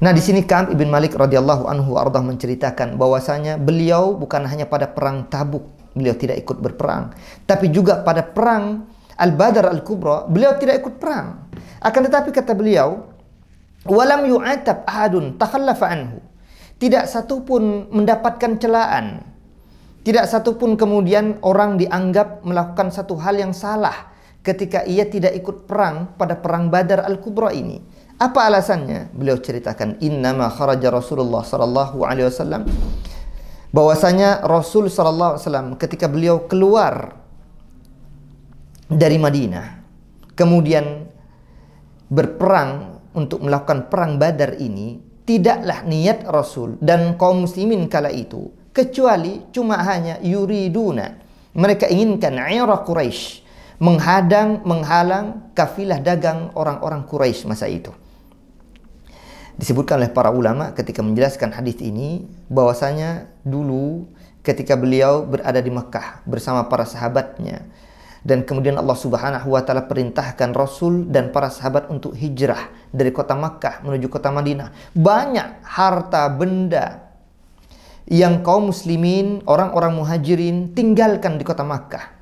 Nah, 0.00 0.16
di 0.16 0.22
sini 0.24 0.48
Ka'ab 0.48 0.72
ibn 0.72 0.88
Malik 0.88 1.12
radhiyallahu 1.12 1.68
anhu 1.68 2.00
ardah 2.00 2.24
menceritakan 2.24 2.96
bahwasanya 2.96 3.60
beliau 3.60 4.16
bukan 4.16 4.48
hanya 4.48 4.64
pada 4.64 4.88
perang 4.88 5.28
Tabuk 5.28 5.80
beliau 5.94 6.14
tidak 6.14 6.38
ikut 6.40 6.58
berperang. 6.58 7.14
Tapi 7.46 7.70
juga 7.70 8.02
pada 8.02 8.22
perang 8.22 8.86
Al-Badar 9.20 9.68
Al-Kubra, 9.68 10.24
beliau 10.24 10.56
tidak 10.56 10.80
ikut 10.80 10.96
perang. 10.96 11.50
Akan 11.84 12.08
tetapi 12.08 12.32
kata 12.32 12.56
beliau, 12.56 13.12
walam 13.84 14.24
yu'atab 14.24 14.88
ahadun 14.88 15.36
takhallafa 15.36 15.86
anhu. 15.92 16.18
Tidak 16.80 17.04
satu 17.04 17.44
pun 17.44 17.92
mendapatkan 17.92 18.56
celaan. 18.56 19.20
Tidak 20.00 20.24
satu 20.24 20.56
pun 20.56 20.80
kemudian 20.80 21.36
orang 21.44 21.76
dianggap 21.76 22.40
melakukan 22.40 22.88
satu 22.88 23.20
hal 23.20 23.36
yang 23.36 23.52
salah 23.52 24.08
ketika 24.40 24.88
ia 24.88 25.04
tidak 25.04 25.36
ikut 25.36 25.68
perang 25.68 26.16
pada 26.16 26.40
perang 26.40 26.72
Badar 26.72 27.04
Al-Kubra 27.04 27.52
ini. 27.52 27.84
Apa 28.20 28.52
alasannya? 28.52 29.08
Beliau 29.16 29.40
ceritakan, 29.40 29.96
"Innama 30.04 30.52
kharaja 30.52 30.92
Rasulullah 30.92 31.40
sallallahu 31.40 32.04
alaihi 32.04 32.28
wasallam. 32.28 32.68
Bahwasanya 33.72 34.44
Rasul 34.44 34.92
sallallahu 34.92 35.40
alaihi 35.40 35.44
wasallam 35.46 35.68
ketika 35.80 36.04
beliau 36.04 36.44
keluar 36.44 37.16
dari 38.92 39.16
Madinah 39.16 39.80
kemudian 40.34 41.06
berperang 42.10 43.00
untuk 43.14 43.40
melakukan 43.46 43.86
perang 43.86 44.18
Badar 44.18 44.58
ini 44.58 44.98
tidaklah 45.22 45.86
niat 45.86 46.26
Rasul 46.26 46.76
dan 46.82 47.14
kaum 47.14 47.46
muslimin 47.46 47.86
kala 47.86 48.10
itu 48.10 48.50
kecuali 48.74 49.48
cuma 49.54 49.80
hanya 49.86 50.20
yuriduna. 50.20 51.22
Mereka 51.54 51.88
inginkan 51.88 52.36
ira 52.36 52.82
Quraisy 52.82 53.48
menghadang 53.78 54.66
menghalang 54.66 55.54
kafilah 55.54 56.02
dagang 56.02 56.52
orang-orang 56.58 57.06
Quraisy 57.06 57.46
masa 57.46 57.70
itu 57.70 57.94
disebutkan 59.60 60.00
oleh 60.00 60.08
para 60.08 60.32
ulama 60.32 60.72
ketika 60.72 61.04
menjelaskan 61.04 61.52
hadis 61.52 61.76
ini 61.84 62.24
bahwasanya 62.48 63.28
dulu 63.44 64.08
ketika 64.40 64.72
beliau 64.72 65.28
berada 65.28 65.60
di 65.60 65.68
Mekah 65.68 66.24
bersama 66.24 66.64
para 66.64 66.88
sahabatnya 66.88 67.68
dan 68.24 68.44
kemudian 68.44 68.80
Allah 68.80 68.96
Subhanahu 68.96 69.52
wa 69.52 69.60
taala 69.60 69.84
perintahkan 69.84 70.56
Rasul 70.56 71.08
dan 71.12 71.28
para 71.28 71.52
sahabat 71.52 71.92
untuk 71.92 72.16
hijrah 72.16 72.72
dari 72.88 73.12
kota 73.12 73.36
Makkah 73.36 73.84
menuju 73.84 74.08
kota 74.08 74.32
Madinah. 74.32 74.96
Banyak 74.96 75.64
harta 75.64 76.28
benda 76.32 77.12
yang 78.08 78.40
kaum 78.40 78.72
muslimin, 78.72 79.44
orang-orang 79.44 79.92
muhajirin 79.92 80.72
tinggalkan 80.72 81.36
di 81.36 81.44
kota 81.44 81.64
Makkah. 81.64 82.16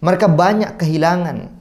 Mereka 0.00 0.28
banyak 0.30 0.80
kehilangan 0.80 1.57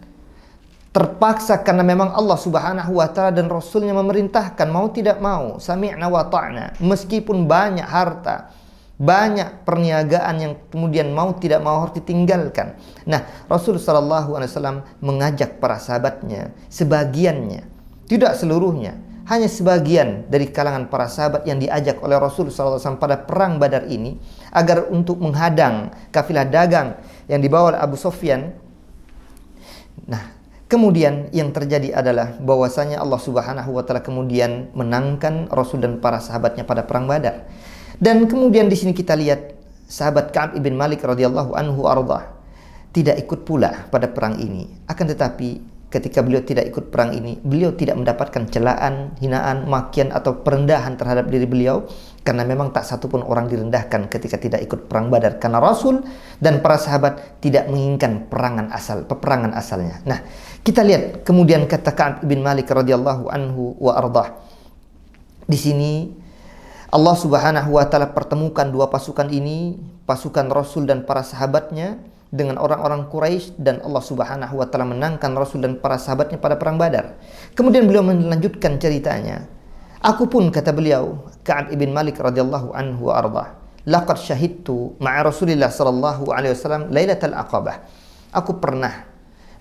terpaksa 0.98 1.62
karena 1.62 1.86
memang 1.86 2.10
Allah 2.10 2.34
Subhanahu 2.42 2.98
wa 2.98 3.06
taala 3.14 3.30
dan 3.30 3.46
rasulnya 3.54 3.94
memerintahkan 3.94 4.66
mau 4.66 4.90
tidak 4.90 5.22
mau 5.22 5.62
sami'na 5.62 6.10
wa 6.10 6.26
ta'na 6.26 6.74
meskipun 6.82 7.46
banyak 7.46 7.86
harta 7.86 8.50
banyak 8.98 9.62
perniagaan 9.62 10.36
yang 10.42 10.54
kemudian 10.74 11.14
mau 11.14 11.38
tidak 11.38 11.62
mau 11.62 11.86
harus 11.86 12.02
ditinggalkan. 12.02 12.74
Nah, 13.06 13.30
Rasul 13.46 13.78
sallallahu 13.78 14.34
alaihi 14.34 14.50
wasallam 14.50 14.82
mengajak 15.06 15.62
para 15.62 15.78
sahabatnya, 15.78 16.50
sebagiannya, 16.66 17.62
tidak 18.10 18.34
seluruhnya, 18.34 18.98
hanya 19.30 19.46
sebagian 19.46 20.26
dari 20.34 20.50
kalangan 20.50 20.90
para 20.90 21.06
sahabat 21.06 21.46
yang 21.46 21.62
diajak 21.62 22.02
oleh 22.02 22.18
Rasul 22.18 22.50
sallallahu 22.50 22.82
alaihi 22.82 22.90
wasallam 22.90 23.04
pada 23.06 23.18
perang 23.22 23.62
Badar 23.62 23.86
ini 23.86 24.18
agar 24.50 24.90
untuk 24.90 25.22
menghadang 25.22 25.94
kafilah 26.10 26.50
dagang 26.50 26.98
yang 27.30 27.38
dibawa 27.38 27.78
oleh 27.78 27.80
Abu 27.86 28.02
Sofyan. 28.02 28.50
Nah, 30.10 30.37
Kemudian 30.68 31.32
yang 31.32 31.56
terjadi 31.56 31.96
adalah 31.96 32.36
bahwasanya 32.44 33.00
Allah 33.00 33.20
Subhanahu 33.24 33.72
wa 33.72 33.88
taala 33.88 34.04
kemudian 34.04 34.68
menangkan 34.76 35.48
Rasul 35.48 35.80
dan 35.80 36.04
para 36.04 36.20
sahabatnya 36.20 36.68
pada 36.68 36.84
perang 36.84 37.08
Badar. 37.08 37.48
Dan 37.96 38.28
kemudian 38.28 38.68
di 38.68 38.76
sini 38.76 38.92
kita 38.92 39.16
lihat 39.16 39.56
sahabat 39.88 40.36
Ka'ab 40.36 40.60
ibn 40.60 40.76
Malik 40.76 41.08
radhiyallahu 41.08 41.56
anhu 41.56 41.88
ardah 41.88 42.36
tidak 42.92 43.16
ikut 43.24 43.48
pula 43.48 43.88
pada 43.88 44.12
perang 44.12 44.44
ini. 44.44 44.68
Akan 44.92 45.08
tetapi 45.08 45.78
ketika 45.88 46.20
beliau 46.20 46.44
tidak 46.44 46.68
ikut 46.68 46.92
perang 46.92 47.16
ini, 47.16 47.40
beliau 47.40 47.72
tidak 47.72 47.96
mendapatkan 47.96 48.44
celaan, 48.52 49.16
hinaan, 49.24 49.72
makian 49.72 50.12
atau 50.12 50.44
perendahan 50.44 51.00
terhadap 51.00 51.32
diri 51.32 51.48
beliau 51.48 51.88
karena 52.28 52.44
memang 52.44 52.76
tak 52.76 52.84
satu 52.84 53.08
pun 53.08 53.24
orang 53.24 53.48
direndahkan 53.48 54.12
ketika 54.12 54.36
tidak 54.36 54.60
ikut 54.68 54.92
perang 54.92 55.08
Badar 55.08 55.40
karena 55.40 55.64
Rasul 55.64 56.04
dan 56.44 56.60
para 56.60 56.76
sahabat 56.76 57.40
tidak 57.40 57.72
menginginkan 57.72 58.28
perangan 58.28 58.68
asal, 58.76 59.08
peperangan 59.08 59.56
asalnya. 59.56 60.04
Nah, 60.04 60.20
kita 60.68 60.84
lihat 60.84 61.24
kemudian 61.24 61.64
kata 61.64 61.96
Ka'ab 61.96 62.28
bin 62.28 62.44
Malik 62.44 62.68
radhiyallahu 62.68 63.32
anhu 63.32 63.80
wa 63.80 63.96
ardah. 63.96 64.36
Di 65.48 65.56
sini 65.56 66.12
Allah 66.92 67.16
Subhanahu 67.16 67.80
wa 67.80 67.88
taala 67.88 68.12
pertemukan 68.12 68.68
dua 68.68 68.92
pasukan 68.92 69.32
ini, 69.32 69.80
pasukan 70.04 70.52
Rasul 70.52 70.84
dan 70.84 71.08
para 71.08 71.24
sahabatnya 71.24 72.04
dengan 72.36 72.60
orang-orang 72.60 73.08
Quraisy 73.08 73.56
dan 73.56 73.80
Allah 73.80 74.04
Subhanahu 74.04 74.60
wa 74.60 74.68
taala 74.68 74.92
menangkan 74.92 75.32
Rasul 75.40 75.64
dan 75.64 75.80
para 75.80 75.96
sahabatnya 75.96 76.36
pada 76.36 76.60
perang 76.60 76.76
Badar. 76.76 77.16
Kemudian 77.56 77.88
beliau 77.88 78.04
melanjutkan 78.04 78.76
ceritanya. 78.76 79.48
Aku 80.04 80.28
pun 80.28 80.52
kata 80.52 80.76
beliau, 80.76 81.32
Ka'ab 81.48 81.72
ibn 81.72 81.96
Malik 81.96 82.20
radhiyallahu 82.20 82.76
anhu 82.76 83.08
wa 83.08 83.16
arda. 83.16 83.56
Laqad 83.88 84.20
syahidtu 84.20 85.00
ma'a 85.00 85.24
Rasulillah 85.24 85.72
sallallahu 85.72 86.28
alaihi 86.28 86.52
wasallam 86.52 86.92
Lailatul 86.92 87.32
Aqabah. 87.32 87.88
Aku 88.36 88.60
pernah 88.60 89.07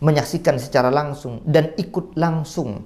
menyaksikan 0.01 0.61
secara 0.61 0.93
langsung 0.93 1.41
dan 1.47 1.73
ikut 1.77 2.17
langsung 2.17 2.85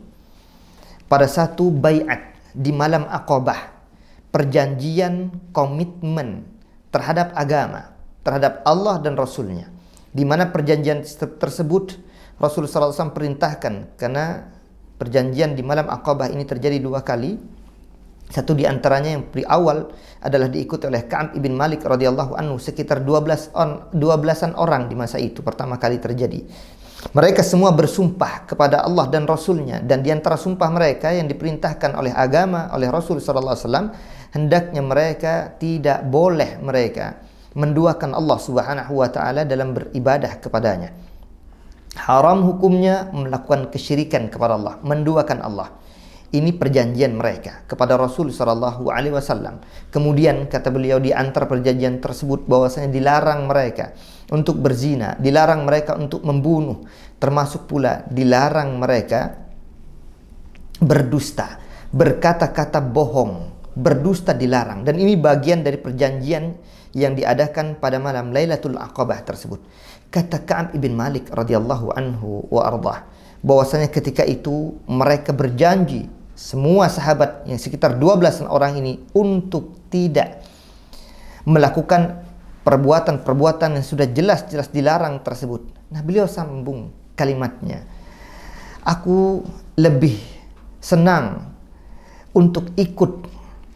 pada 1.11 1.27
satu 1.27 1.75
bayat 1.75 2.39
di 2.55 2.71
malam 2.71 3.07
Aqabah. 3.11 3.83
Perjanjian 4.31 5.35
komitmen 5.51 6.47
terhadap 6.95 7.35
agama, 7.35 7.99
terhadap 8.23 8.63
Allah 8.63 9.03
dan 9.03 9.19
Rasulnya. 9.19 9.67
Di 10.15 10.23
mana 10.23 10.55
perjanjian 10.55 11.03
tersebut 11.39 11.99
Rasulullah 12.39 12.95
SAW 12.95 13.11
perintahkan 13.11 13.99
karena 13.99 14.47
perjanjian 15.03 15.59
di 15.59 15.67
malam 15.67 15.91
Aqabah 15.91 16.31
ini 16.31 16.47
terjadi 16.47 16.79
dua 16.79 17.03
kali. 17.03 17.59
Satu 18.31 18.55
di 18.55 18.63
antaranya 18.63 19.19
yang 19.19 19.27
di 19.35 19.43
awal 19.43 19.91
adalah 20.23 20.47
diikuti 20.47 20.87
oleh 20.87 21.11
Ka'ab 21.11 21.35
ibn 21.35 21.51
Malik 21.59 21.83
radhiyallahu 21.83 22.39
anhu 22.39 22.63
sekitar 22.63 23.03
12 23.03 23.51
on 23.59 23.91
12-an 23.91 24.55
orang 24.55 24.87
di 24.87 24.95
masa 24.95 25.19
itu 25.19 25.43
pertama 25.43 25.83
kali 25.83 25.99
terjadi. 25.99 26.47
Mereka 27.01 27.41
semua 27.41 27.73
bersumpah 27.73 28.45
kepada 28.45 28.85
Allah 28.85 29.09
dan 29.09 29.25
Rasulnya 29.25 29.81
dan 29.81 30.05
di 30.05 30.13
antara 30.13 30.37
sumpah 30.37 30.69
mereka 30.69 31.09
yang 31.09 31.27
diperintahkan 31.33 31.97
oleh 31.97 32.13
agama 32.13 32.69
oleh 32.77 32.93
Rasul 32.93 33.25
sallallahu 33.25 33.57
alaihi 33.57 33.65
wasallam 33.65 33.89
hendaknya 34.37 34.83
mereka 34.85 35.35
tidak 35.57 36.05
boleh 36.05 36.61
mereka 36.61 37.25
menduakan 37.57 38.15
Allah 38.15 38.39
Subhanahu 38.39 38.93
wa 39.01 39.09
taala 39.09 39.49
dalam 39.49 39.73
beribadah 39.73 40.39
kepadanya. 40.39 40.93
Haram 41.99 42.47
hukumnya 42.47 43.11
melakukan 43.11 43.73
kesyirikan 43.75 44.31
kepada 44.31 44.55
Allah, 44.55 44.79
menduakan 44.87 45.43
Allah. 45.43 45.69
Ini 46.31 46.55
perjanjian 46.55 47.19
mereka 47.19 47.67
kepada 47.67 47.99
Rasul 47.99 48.31
sallallahu 48.31 48.87
alaihi 48.87 49.11
wasallam. 49.11 49.59
Kemudian 49.91 50.47
kata 50.47 50.71
beliau 50.71 51.03
di 51.03 51.11
antara 51.11 51.51
perjanjian 51.51 51.99
tersebut 51.99 52.47
bahwasanya 52.47 52.87
dilarang 52.95 53.51
mereka 53.51 53.99
untuk 54.31 54.63
berzina, 54.63 55.19
dilarang 55.19 55.67
mereka 55.67 55.99
untuk 55.99 56.23
membunuh, 56.23 56.87
termasuk 57.19 57.67
pula 57.67 58.07
dilarang 58.07 58.79
mereka 58.79 59.43
berdusta, 60.79 61.59
berkata-kata 61.91 62.79
bohong, 62.79 63.51
berdusta 63.75 64.31
dilarang 64.31 64.87
dan 64.87 65.03
ini 65.03 65.19
bagian 65.19 65.67
dari 65.67 65.83
perjanjian 65.83 66.55
yang 66.95 67.19
diadakan 67.19 67.79
pada 67.83 67.99
malam 67.99 68.31
Lailatul 68.31 68.79
Aqabah 68.79 69.27
tersebut. 69.27 69.59
Kata 70.15 70.47
Ka'ab 70.47 70.79
ibn 70.79 70.95
Malik 70.95 71.27
radhiyallahu 71.31 71.95
anhu 71.95 72.47
wa 72.51 72.67
ardah 72.67 73.07
bahwasanya 73.43 73.91
ketika 73.91 74.23
itu 74.27 74.79
mereka 74.91 75.31
berjanji 75.31 76.20
semua 76.41 76.89
sahabat 76.89 77.45
yang 77.45 77.61
sekitar 77.61 78.01
12 78.01 78.49
orang 78.49 78.81
ini 78.81 78.97
untuk 79.13 79.77
tidak 79.93 80.41
melakukan 81.45 82.25
perbuatan-perbuatan 82.65 83.77
yang 83.77 83.85
sudah 83.85 84.09
jelas-jelas 84.09 84.73
dilarang 84.73 85.21
tersebut. 85.21 85.69
Nah, 85.93 86.01
beliau 86.01 86.25
sambung 86.25 86.89
kalimatnya. 87.13 87.85
Aku 88.89 89.45
lebih 89.77 90.17
senang 90.81 91.53
untuk 92.33 92.73
ikut 92.81 93.29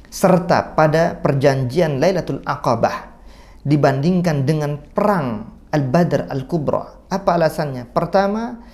serta 0.08 0.72
pada 0.72 1.20
perjanjian 1.20 2.00
Lailatul 2.00 2.40
Aqabah 2.48 3.12
dibandingkan 3.60 4.48
dengan 4.48 4.80
perang 4.80 5.52
Al-Badr 5.68 6.32
Al-Kubra. 6.32 7.12
Apa 7.12 7.36
alasannya? 7.36 7.84
Pertama, 7.92 8.64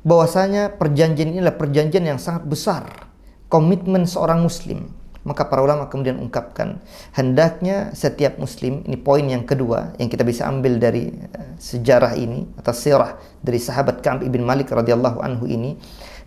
bahwasanya 0.00 0.80
perjanjian 0.80 1.36
ini 1.36 1.44
adalah 1.44 1.60
perjanjian 1.60 2.16
yang 2.16 2.20
sangat 2.22 2.48
besar. 2.48 3.12
Komitmen 3.46 4.04
seorang 4.08 4.42
muslim. 4.42 4.90
Maka 5.26 5.50
para 5.50 5.58
ulama 5.58 5.90
kemudian 5.90 6.22
ungkapkan, 6.22 6.78
hendaknya 7.10 7.90
setiap 7.98 8.38
muslim, 8.38 8.86
ini 8.86 8.94
poin 8.94 9.26
yang 9.26 9.42
kedua 9.42 9.90
yang 9.98 10.06
kita 10.06 10.22
bisa 10.22 10.46
ambil 10.46 10.78
dari 10.78 11.10
uh, 11.10 11.58
sejarah 11.58 12.14
ini 12.14 12.46
atau 12.54 12.70
sirah 12.70 13.18
dari 13.42 13.58
sahabat 13.58 14.06
Ka'ab 14.06 14.22
ibn 14.22 14.46
Malik 14.46 14.70
radhiyallahu 14.70 15.18
anhu 15.18 15.50
ini, 15.50 15.74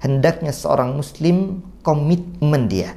hendaknya 0.03 0.51
seorang 0.51 0.99
muslim 0.99 1.63
komitmen 1.79 2.67
dia 2.67 2.91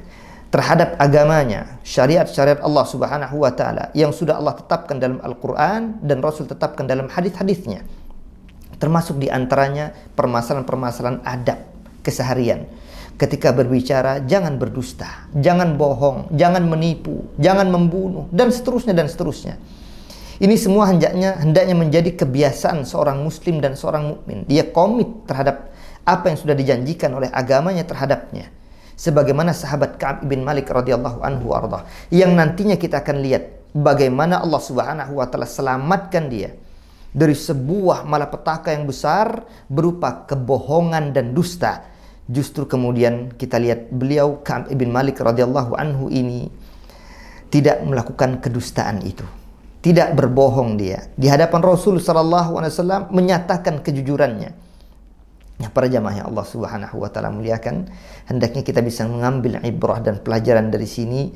terhadap 0.51 0.99
agamanya, 1.01 1.81
syariat-syariat 1.87 2.61
Allah 2.61 2.85
Subhanahu 2.85 3.41
wa 3.41 3.49
taala 3.55 3.89
yang 3.97 4.13
sudah 4.13 4.37
Allah 4.37 4.53
tetapkan 4.53 5.01
dalam 5.01 5.17
Al-Qur'an 5.23 6.03
dan 6.03 6.21
Rasul 6.21 6.45
tetapkan 6.45 6.85
dalam 6.85 7.09
hadis-hadisnya. 7.09 7.81
Termasuk 8.77 9.17
di 9.17 9.33
antaranya 9.33 9.95
permasalahan-permasalahan 10.19 11.25
adab 11.25 11.63
keseharian. 12.05 12.69
Ketika 13.13 13.53
berbicara 13.53 14.25
jangan 14.25 14.57
berdusta, 14.57 15.29
jangan 15.37 15.77
bohong, 15.77 16.33
jangan 16.33 16.65
menipu, 16.65 17.29
jangan 17.37 17.69
membunuh 17.69 18.25
dan 18.33 18.49
seterusnya 18.49 18.97
dan 18.97 19.05
seterusnya. 19.05 19.55
Ini 20.41 20.57
semua 20.57 20.89
hendaknya 20.89 21.37
hendaknya 21.37 21.77
menjadi 21.77 22.09
kebiasaan 22.17 22.83
seorang 22.83 23.21
muslim 23.21 23.61
dan 23.61 23.77
seorang 23.77 24.17
mukmin. 24.17 24.43
Dia 24.49 24.65
komit 24.73 25.29
terhadap 25.29 25.71
apa 26.03 26.33
yang 26.33 26.37
sudah 26.41 26.55
dijanjikan 26.57 27.13
oleh 27.15 27.29
agamanya 27.31 27.87
terhadapnya 27.87 28.51
sebagaimana 28.99 29.55
sahabat 29.55 29.97
Ka'ab 29.97 30.27
bin 30.27 30.45
Malik 30.45 30.69
radhiyallahu 30.69 31.23
anhu 31.23 31.55
arda 31.55 31.87
yang 32.13 32.35
nantinya 32.37 32.77
kita 32.77 33.01
akan 33.01 33.23
lihat 33.23 33.71
bagaimana 33.73 34.43
Allah 34.43 34.61
Subhanahu 34.61 35.17
wa 35.17 35.25
taala 35.31 35.49
selamatkan 35.49 36.27
dia 36.29 36.53
dari 37.13 37.37
sebuah 37.37 38.05
malapetaka 38.09 38.73
yang 38.73 38.89
besar 38.89 39.45
berupa 39.69 40.25
kebohongan 40.25 41.13
dan 41.13 41.31
dusta. 41.31 41.92
Justru 42.27 42.63
kemudian 42.67 43.35
kita 43.35 43.59
lihat 43.59 43.91
beliau 43.91 44.39
Ka'ab 44.39 44.71
bin 44.71 44.95
Malik 44.95 45.19
radhiyallahu 45.19 45.75
anhu 45.75 46.07
ini 46.07 46.47
tidak 47.51 47.83
melakukan 47.83 48.39
kedustaan 48.39 49.03
itu. 49.03 49.27
Tidak 49.83 50.15
berbohong 50.15 50.79
dia. 50.79 51.11
Di 51.19 51.27
hadapan 51.27 51.59
Rasul 51.59 51.99
sallallahu 51.99 52.55
alaihi 52.55 52.71
wasallam 52.71 53.03
menyatakan 53.11 53.83
kejujurannya 53.83 54.63
Ya, 55.61 55.69
para 55.69 55.85
jamaah 55.85 56.19
yang 56.19 56.27
Allah 56.33 56.43
Subhanahu 56.43 56.99
wa 56.99 57.07
taala 57.07 57.29
muliakan, 57.29 57.87
hendaknya 58.27 58.65
kita 58.65 58.81
bisa 58.81 59.05
mengambil 59.05 59.61
ibrah 59.61 60.01
dan 60.01 60.19
pelajaran 60.19 60.73
dari 60.73 60.83
sini 60.83 61.29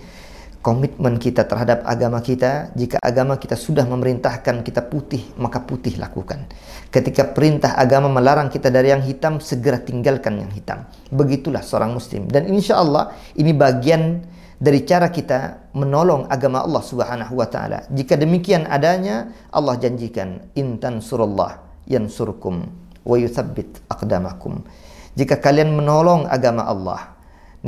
komitmen 0.68 1.16
kita 1.16 1.48
terhadap 1.48 1.88
agama 1.88 2.20
kita. 2.20 2.76
Jika 2.76 3.00
agama 3.00 3.40
kita 3.40 3.56
sudah 3.56 3.88
memerintahkan 3.88 4.68
kita 4.68 4.84
putih, 4.92 5.24
maka 5.40 5.64
putih 5.64 5.96
lakukan. 5.96 6.44
Ketika 6.92 7.32
perintah 7.32 7.80
agama 7.80 8.12
melarang 8.12 8.52
kita 8.52 8.68
dari 8.68 8.92
yang 8.92 9.00
hitam, 9.00 9.40
segera 9.40 9.80
tinggalkan 9.80 10.44
yang 10.44 10.52
hitam. 10.52 10.84
Begitulah 11.08 11.64
seorang 11.64 11.96
muslim. 11.96 12.28
Dan 12.28 12.52
insya 12.52 12.84
Allah 12.84 13.16
ini 13.40 13.56
bagian 13.56 14.28
dari 14.60 14.84
cara 14.84 15.08
kita 15.08 15.72
menolong 15.72 16.28
agama 16.28 16.68
Allah 16.68 16.84
Subhanahu 16.84 17.40
wa 17.40 17.48
taala. 17.48 17.88
Jika 17.88 18.20
demikian 18.20 18.68
adanya, 18.68 19.32
Allah 19.56 19.80
janjikan 19.80 20.52
intan 20.52 21.00
surullah 21.00 21.64
yansurkum 21.88 22.68
wa 23.08 23.16
yuthabbit 23.16 23.88
aqdamakum. 23.88 24.68
Jika 25.16 25.40
kalian 25.40 25.80
menolong 25.80 26.28
agama 26.28 26.68
Allah, 26.68 27.17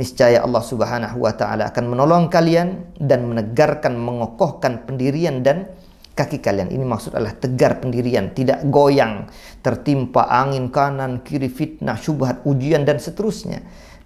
niscaya 0.00 0.40
Allah 0.40 0.64
Subhanahu 0.64 1.20
wa 1.20 1.36
taala 1.36 1.68
akan 1.68 1.84
menolong 1.92 2.32
kalian 2.32 2.96
dan 2.96 3.28
menegarkan 3.28 4.00
mengokohkan 4.00 4.88
pendirian 4.88 5.44
dan 5.44 5.68
kaki 6.16 6.40
kalian. 6.40 6.72
Ini 6.72 6.80
maksud 6.80 7.12
adalah 7.12 7.36
tegar 7.36 7.84
pendirian, 7.84 8.32
tidak 8.32 8.64
goyang, 8.72 9.28
tertimpa 9.60 10.24
angin 10.32 10.72
kanan, 10.72 11.20
kiri, 11.20 11.52
fitnah, 11.52 12.00
syubhat, 12.00 12.40
ujian 12.48 12.88
dan 12.88 12.96
seterusnya. 12.96 13.60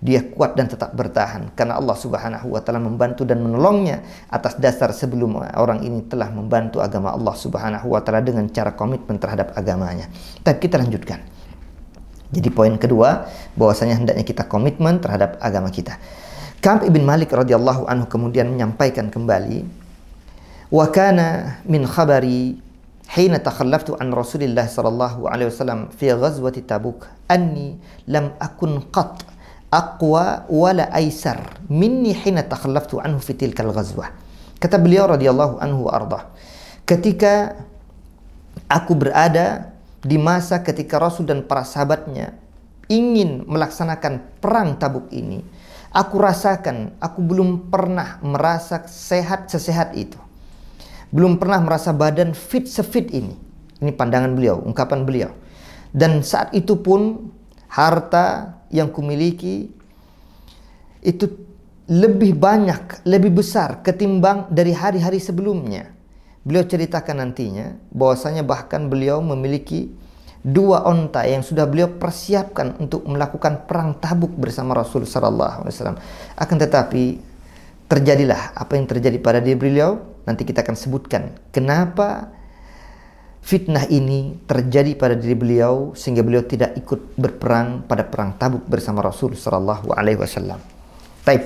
Dia 0.04 0.20
kuat 0.20 0.52
dan 0.52 0.68
tetap 0.68 0.92
bertahan 0.92 1.56
karena 1.56 1.80
Allah 1.80 1.96
Subhanahu 1.96 2.52
wa 2.52 2.60
taala 2.60 2.76
membantu 2.76 3.24
dan 3.24 3.40
menolongnya 3.40 4.04
atas 4.28 4.60
dasar 4.60 4.92
sebelum 4.92 5.40
orang 5.56 5.80
ini 5.80 6.04
telah 6.04 6.28
membantu 6.28 6.84
agama 6.84 7.14
Allah 7.16 7.32
Subhanahu 7.32 7.88
wa 7.88 8.04
taala 8.04 8.20
dengan 8.20 8.44
cara 8.52 8.76
komitmen 8.76 9.16
terhadap 9.16 9.56
agamanya. 9.56 10.10
Tapi 10.44 10.58
kita 10.60 10.76
lanjutkan. 10.76 11.33
Jadi 12.34 12.50
poin 12.50 12.74
kedua 12.74 13.30
bahwasanya 13.54 14.02
hendaknya 14.02 14.26
kita 14.26 14.50
komitmen 14.50 14.98
terhadap 14.98 15.38
agama 15.38 15.70
kita. 15.70 15.96
Ka'ab 16.58 16.82
ibn 16.88 17.04
Malik 17.06 17.30
radhiyallahu 17.30 17.86
anhu 17.86 18.08
kemudian 18.10 18.50
menyampaikan 18.50 19.12
kembali 19.12 19.84
wa 20.72 20.86
kana 20.88 21.60
min 21.68 21.84
khabari 21.84 22.56
hina 23.12 23.36
takhallaftu 23.36 23.94
an 24.00 24.10
Rasulillah 24.10 24.64
sallallahu 24.64 25.28
alaihi 25.28 25.52
wasallam 25.52 25.92
fi 25.92 26.10
ghazwati 26.10 26.64
Tabuk 26.64 27.04
anni 27.28 27.76
lam 28.08 28.32
akun 28.40 28.80
qat 28.88 29.22
aqwa 29.68 30.48
wala 30.48 30.88
aisar 30.96 31.60
minni 31.68 32.16
hina 32.16 32.42
takhallaftu 32.42 32.96
anhu 32.96 33.20
fi 33.20 33.36
tilkal 33.36 33.68
ghazwah. 33.68 34.08
Kata 34.56 34.80
beliau 34.80 35.04
radhiyallahu 35.10 35.60
anhu 35.60 35.92
arda. 35.92 36.32
Ketika 36.88 37.60
aku 38.70 38.96
berada 38.96 39.73
di 40.04 40.20
masa 40.20 40.60
ketika 40.60 41.00
Rasul 41.00 41.24
dan 41.24 41.48
para 41.48 41.64
sahabatnya 41.64 42.36
ingin 42.92 43.48
melaksanakan 43.48 44.36
perang 44.38 44.76
Tabuk 44.76 45.08
ini, 45.08 45.40
aku 45.96 46.20
rasakan 46.20 47.00
aku 47.00 47.24
belum 47.24 47.72
pernah 47.72 48.20
merasa 48.20 48.84
sehat 48.84 49.48
sesehat 49.48 49.96
itu. 49.96 50.20
Belum 51.08 51.40
pernah 51.40 51.64
merasa 51.64 51.96
badan 51.96 52.36
fit 52.36 52.68
sefit 52.68 53.08
ini. 53.16 53.32
Ini 53.80 53.96
pandangan 53.96 54.36
beliau, 54.36 54.60
ungkapan 54.60 55.08
beliau. 55.08 55.32
Dan 55.94 56.20
saat 56.20 56.52
itu 56.52 56.76
pun 56.82 57.30
harta 57.70 58.58
yang 58.68 58.90
kumiliki 58.90 59.70
itu 61.00 61.26
lebih 61.86 62.34
banyak, 62.34 63.06
lebih 63.06 63.40
besar 63.40 63.80
ketimbang 63.84 64.50
dari 64.50 64.72
hari-hari 64.74 65.22
sebelumnya. 65.22 65.92
Beliau 66.44 66.68
ceritakan 66.68 67.24
nantinya 67.24 67.72
bahwasanya 67.88 68.44
bahkan 68.44 68.92
beliau 68.92 69.24
memiliki 69.24 69.88
dua 70.44 70.84
onta 70.84 71.24
yang 71.24 71.40
sudah 71.40 71.64
beliau 71.64 71.96
persiapkan 71.96 72.76
untuk 72.76 73.08
melakukan 73.08 73.64
perang 73.64 73.96
tabuk 73.96 74.36
bersama 74.36 74.76
Rasul 74.76 75.08
Sallallahu 75.08 75.64
Alaihi 75.64 75.72
Wasallam. 75.72 75.98
Akan 76.36 76.60
tetapi 76.60 77.16
terjadilah 77.88 78.52
apa 78.52 78.76
yang 78.76 78.84
terjadi 78.84 79.16
pada 79.24 79.40
diri 79.40 79.56
beliau. 79.56 80.04
Nanti 80.28 80.44
kita 80.44 80.60
akan 80.64 80.76
sebutkan 80.76 81.36
kenapa 81.48 82.32
fitnah 83.44 83.88
ini 83.88 84.40
terjadi 84.48 84.96
pada 84.96 85.16
diri 85.16 85.36
beliau 85.36 85.92
sehingga 85.96 86.24
beliau 86.24 86.44
tidak 86.44 86.76
ikut 86.80 87.16
berperang 87.16 87.84
pada 87.88 88.04
perang 88.04 88.36
tabuk 88.36 88.64
bersama 88.68 89.00
Rasul 89.00 89.36
Sallallahu 89.36 89.92
Alaihi 89.96 90.20
Wasallam. 90.20 90.60
Taib, 91.24 91.40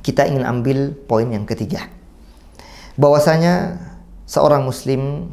kita 0.00 0.24
ingin 0.24 0.44
ambil 0.44 0.92
poin 1.04 1.28
yang 1.28 1.44
ketiga. 1.44 1.88
Bahwasanya 2.96 3.76
seorang 4.26 4.66
muslim 4.66 5.32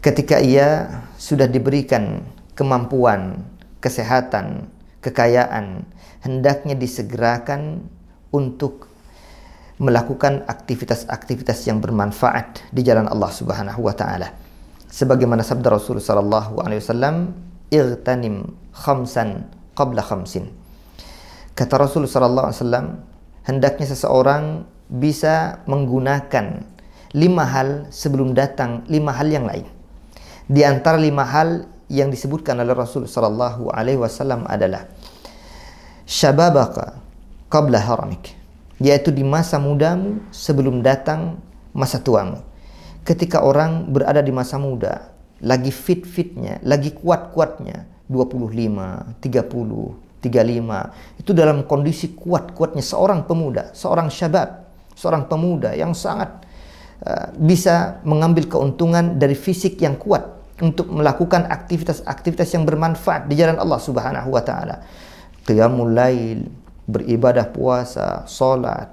ketika 0.00 0.38
ia 0.38 1.02
sudah 1.18 1.50
diberikan 1.50 2.22
kemampuan, 2.54 3.42
kesehatan, 3.82 4.70
kekayaan, 5.02 5.82
hendaknya 6.22 6.78
disegerakan 6.78 7.84
untuk 8.30 8.88
melakukan 9.76 10.46
aktivitas-aktivitas 10.48 11.68
yang 11.68 11.84
bermanfaat 11.84 12.64
di 12.72 12.80
jalan 12.80 13.10
Allah 13.10 13.28
Subhanahu 13.28 13.84
wa 13.84 13.92
taala. 13.92 14.32
Sebagaimana 14.88 15.44
sabda 15.44 15.68
Rasulullah 15.74 16.16
sallallahu 16.16 16.64
alaihi 16.64 16.80
wasallam, 16.80 17.36
"Irtanim 17.68 18.56
khamsan 18.72 19.52
qabla 19.76 20.00
khamsin." 20.00 20.48
Kata 21.52 21.76
Rasulullah 21.76 22.08
sallallahu 22.08 22.46
alaihi 22.48 22.60
wasallam, 22.62 22.86
hendaknya 23.44 23.86
seseorang 23.92 24.64
bisa 24.88 25.60
menggunakan 25.68 26.75
lima 27.16 27.48
hal 27.48 27.88
sebelum 27.88 28.36
datang 28.36 28.84
lima 28.92 29.08
hal 29.16 29.32
yang 29.32 29.48
lain. 29.48 29.64
Di 30.46 30.62
antara 30.68 31.00
lima 31.00 31.24
hal 31.24 31.64
yang 31.88 32.12
disebutkan 32.12 32.60
oleh 32.60 32.76
Rasul 32.76 33.08
sallallahu 33.08 33.72
alaihi 33.72 33.96
wasallam 33.96 34.44
adalah 34.44 34.84
syababaka 36.04 37.00
qabla 37.48 37.80
haramik, 37.80 38.36
yaitu 38.76 39.08
di 39.08 39.24
masa 39.24 39.56
mudamu 39.56 40.20
sebelum 40.28 40.84
datang 40.84 41.40
masa 41.72 41.96
tuamu. 42.04 42.44
Ketika 43.06 43.40
orang 43.40 43.88
berada 43.88 44.20
di 44.20 44.34
masa 44.34 44.60
muda, 44.60 45.14
lagi 45.40 45.72
fit-fitnya, 45.72 46.60
lagi 46.66 46.92
kuat-kuatnya, 46.92 47.86
25, 48.12 49.24
30, 49.24 50.20
35, 50.20 51.22
itu 51.22 51.30
dalam 51.32 51.64
kondisi 51.64 52.12
kuat-kuatnya 52.12 52.82
seorang 52.82 53.24
pemuda, 53.24 53.70
seorang 53.72 54.10
syabab, 54.10 54.66
seorang 54.98 55.30
pemuda 55.30 55.70
yang 55.78 55.94
sangat 55.94 56.45
Uh, 56.96 57.28
bisa 57.36 58.00
mengambil 58.08 58.48
keuntungan 58.48 59.20
dari 59.20 59.36
fisik 59.36 59.76
yang 59.84 60.00
kuat 60.00 60.24
untuk 60.64 60.88
melakukan 60.88 61.44
aktivitas-aktivitas 61.44 62.56
yang 62.56 62.64
bermanfaat 62.64 63.28
di 63.28 63.36
jalan 63.36 63.60
Allah 63.60 63.76
Subhanahu 63.76 64.32
wa 64.32 64.40
taala. 64.40 64.80
Qiyamul 65.44 65.92
lail, 65.92 66.48
beribadah 66.88 67.52
puasa, 67.52 68.24
salat, 68.24 68.88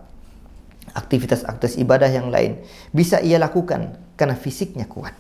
aktivitas-aktivitas 0.91 1.79
ibadah 1.79 2.11
yang 2.11 2.27
lain 2.27 2.59
bisa 2.91 3.23
ia 3.23 3.39
lakukan 3.39 3.95
karena 4.19 4.35
fisiknya 4.35 4.83
kuat. 4.85 5.15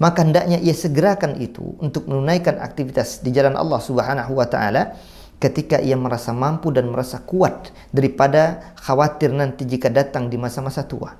Maka 0.00 0.24
hendaknya 0.24 0.56
ia 0.62 0.72
segerakan 0.72 1.36
itu 1.42 1.76
untuk 1.82 2.08
menunaikan 2.08 2.56
aktivitas 2.62 3.20
di 3.20 3.34
jalan 3.34 3.52
Allah 3.58 3.82
Subhanahu 3.82 4.38
wa 4.38 4.46
taala 4.48 4.96
ketika 5.42 5.76
ia 5.82 5.98
merasa 5.98 6.32
mampu 6.32 6.72
dan 6.72 6.88
merasa 6.88 7.20
kuat 7.20 7.74
daripada 7.92 8.72
khawatir 8.80 9.34
nanti 9.34 9.68
jika 9.68 9.92
datang 9.92 10.32
di 10.32 10.40
masa-masa 10.40 10.86
tua. 10.88 11.12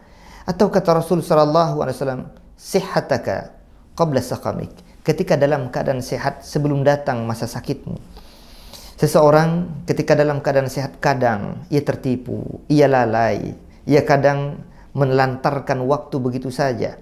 Atau 0.51 0.67
kata 0.67 0.99
Rasul 0.99 1.23
sallallahu 1.23 1.79
alaihi 1.79 1.95
wasallam, 1.95 2.27
"Sihhataka 2.59 3.55
qabla 3.95 4.19
saqamik." 4.19 4.75
Ketika 5.07 5.39
dalam 5.39 5.71
keadaan 5.71 6.03
sehat 6.03 6.43
sebelum 6.43 6.83
datang 6.83 7.23
masa 7.23 7.47
sakitmu. 7.47 7.95
Seseorang 8.99 9.81
ketika 9.87 10.19
dalam 10.19 10.43
keadaan 10.43 10.67
sehat 10.67 10.99
kadang 10.99 11.63
ia 11.71 11.81
tertipu, 11.81 12.61
ia 12.67 12.85
lalai, 12.85 13.55
ia 13.87 14.03
kadang 14.03 14.61
menelantarkan 14.93 15.87
waktu 15.87 16.19
begitu 16.19 16.51
saja. 16.51 16.99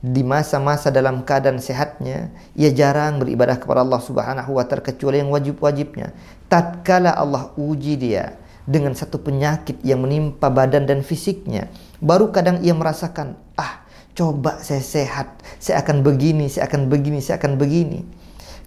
Di 0.00 0.22
masa-masa 0.22 0.88
dalam 0.88 1.26
keadaan 1.26 1.58
sehatnya, 1.60 2.30
ia 2.54 2.70
jarang 2.72 3.18
beribadah 3.18 3.58
kepada 3.58 3.82
Allah 3.82 4.00
Subhanahu 4.00 4.56
wa 4.56 4.64
taala 4.64 4.86
kecuali 4.86 5.20
yang 5.20 5.28
wajib-wajibnya. 5.34 6.14
Tatkala 6.46 7.12
Allah 7.12 7.50
uji 7.58 7.98
dia 7.98 8.38
dengan 8.64 8.96
satu 8.96 9.22
penyakit 9.22 9.82
yang 9.84 10.02
menimpa 10.02 10.48
badan 10.48 10.88
dan 10.88 11.00
fisiknya, 11.04 11.70
baru 12.00 12.32
kadang 12.32 12.60
ia 12.64 12.72
merasakan, 12.72 13.36
ah, 13.56 13.84
coba 14.16 14.60
saya 14.64 14.80
sehat, 14.80 15.40
saya 15.60 15.84
akan 15.84 16.00
begini, 16.00 16.48
saya 16.48 16.68
akan 16.68 16.88
begini, 16.88 17.20
saya 17.20 17.36
akan 17.36 17.60
begini. 17.60 18.00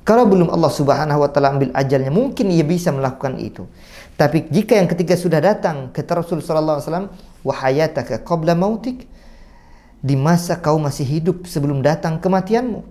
Kalau 0.06 0.26
belum 0.26 0.50
Allah 0.50 0.72
Subhanahu 0.74 1.22
wa 1.22 1.30
taala 1.30 1.54
ambil 1.54 1.70
ajalnya, 1.74 2.10
mungkin 2.10 2.50
ia 2.50 2.66
bisa 2.66 2.90
melakukan 2.90 3.38
itu. 3.38 3.70
Tapi 4.18 4.50
jika 4.50 4.78
yang 4.78 4.90
ketiga 4.90 5.14
sudah 5.18 5.38
datang, 5.42 5.94
kata 5.94 6.22
Rasul 6.22 6.42
sallallahu 6.42 6.82
alaihi 6.82 6.88
wasallam, 6.88 7.08
"Wa 7.46 8.20
qabla 8.26 8.54
mautik" 8.58 9.06
di 10.00 10.16
masa 10.16 10.56
kau 10.58 10.80
masih 10.80 11.04
hidup 11.04 11.44
sebelum 11.44 11.84
datang 11.84 12.24
kematianmu. 12.24 12.82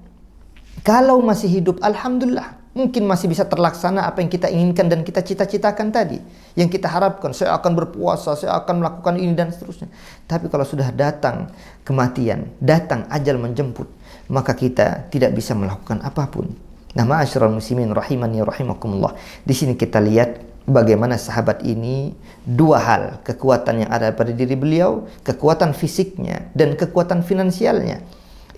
Kalau 0.84 1.18
masih 1.24 1.48
hidup, 1.48 1.80
alhamdulillah, 1.80 2.57
mungkin 2.78 3.10
masih 3.10 3.26
bisa 3.26 3.42
terlaksana 3.42 4.06
apa 4.06 4.22
yang 4.22 4.30
kita 4.30 4.46
inginkan 4.46 4.86
dan 4.86 5.02
kita 5.02 5.26
cita-citakan 5.26 5.90
tadi. 5.90 6.22
Yang 6.54 6.78
kita 6.78 6.86
harapkan, 6.86 7.34
saya 7.34 7.58
akan 7.58 7.74
berpuasa, 7.74 8.38
saya 8.38 8.54
akan 8.54 8.78
melakukan 8.78 9.18
ini 9.18 9.34
dan 9.34 9.50
seterusnya. 9.50 9.90
Tapi 10.30 10.46
kalau 10.46 10.62
sudah 10.62 10.94
datang 10.94 11.50
kematian, 11.82 12.54
datang 12.62 13.10
ajal 13.10 13.42
menjemput, 13.42 13.90
maka 14.30 14.54
kita 14.54 15.10
tidak 15.10 15.34
bisa 15.34 15.58
melakukan 15.58 15.98
apa 16.06 16.30
pun. 16.30 16.54
Nah, 16.94 17.02
ma'asyiral 17.02 17.50
muslimin 17.50 17.90
rahimani 17.90 18.46
rahimakumullah. 18.46 19.18
Di 19.42 19.54
sini 19.58 19.74
kita 19.74 19.98
lihat 19.98 20.38
bagaimana 20.70 21.18
sahabat 21.18 21.66
ini 21.66 22.14
dua 22.46 22.78
hal, 22.78 23.02
kekuatan 23.26 23.82
yang 23.82 23.90
ada 23.90 24.14
pada 24.14 24.30
diri 24.30 24.54
beliau, 24.54 25.08
kekuatan 25.26 25.74
fisiknya 25.74 26.46
dan 26.54 26.78
kekuatan 26.78 27.26
finansialnya. 27.26 28.04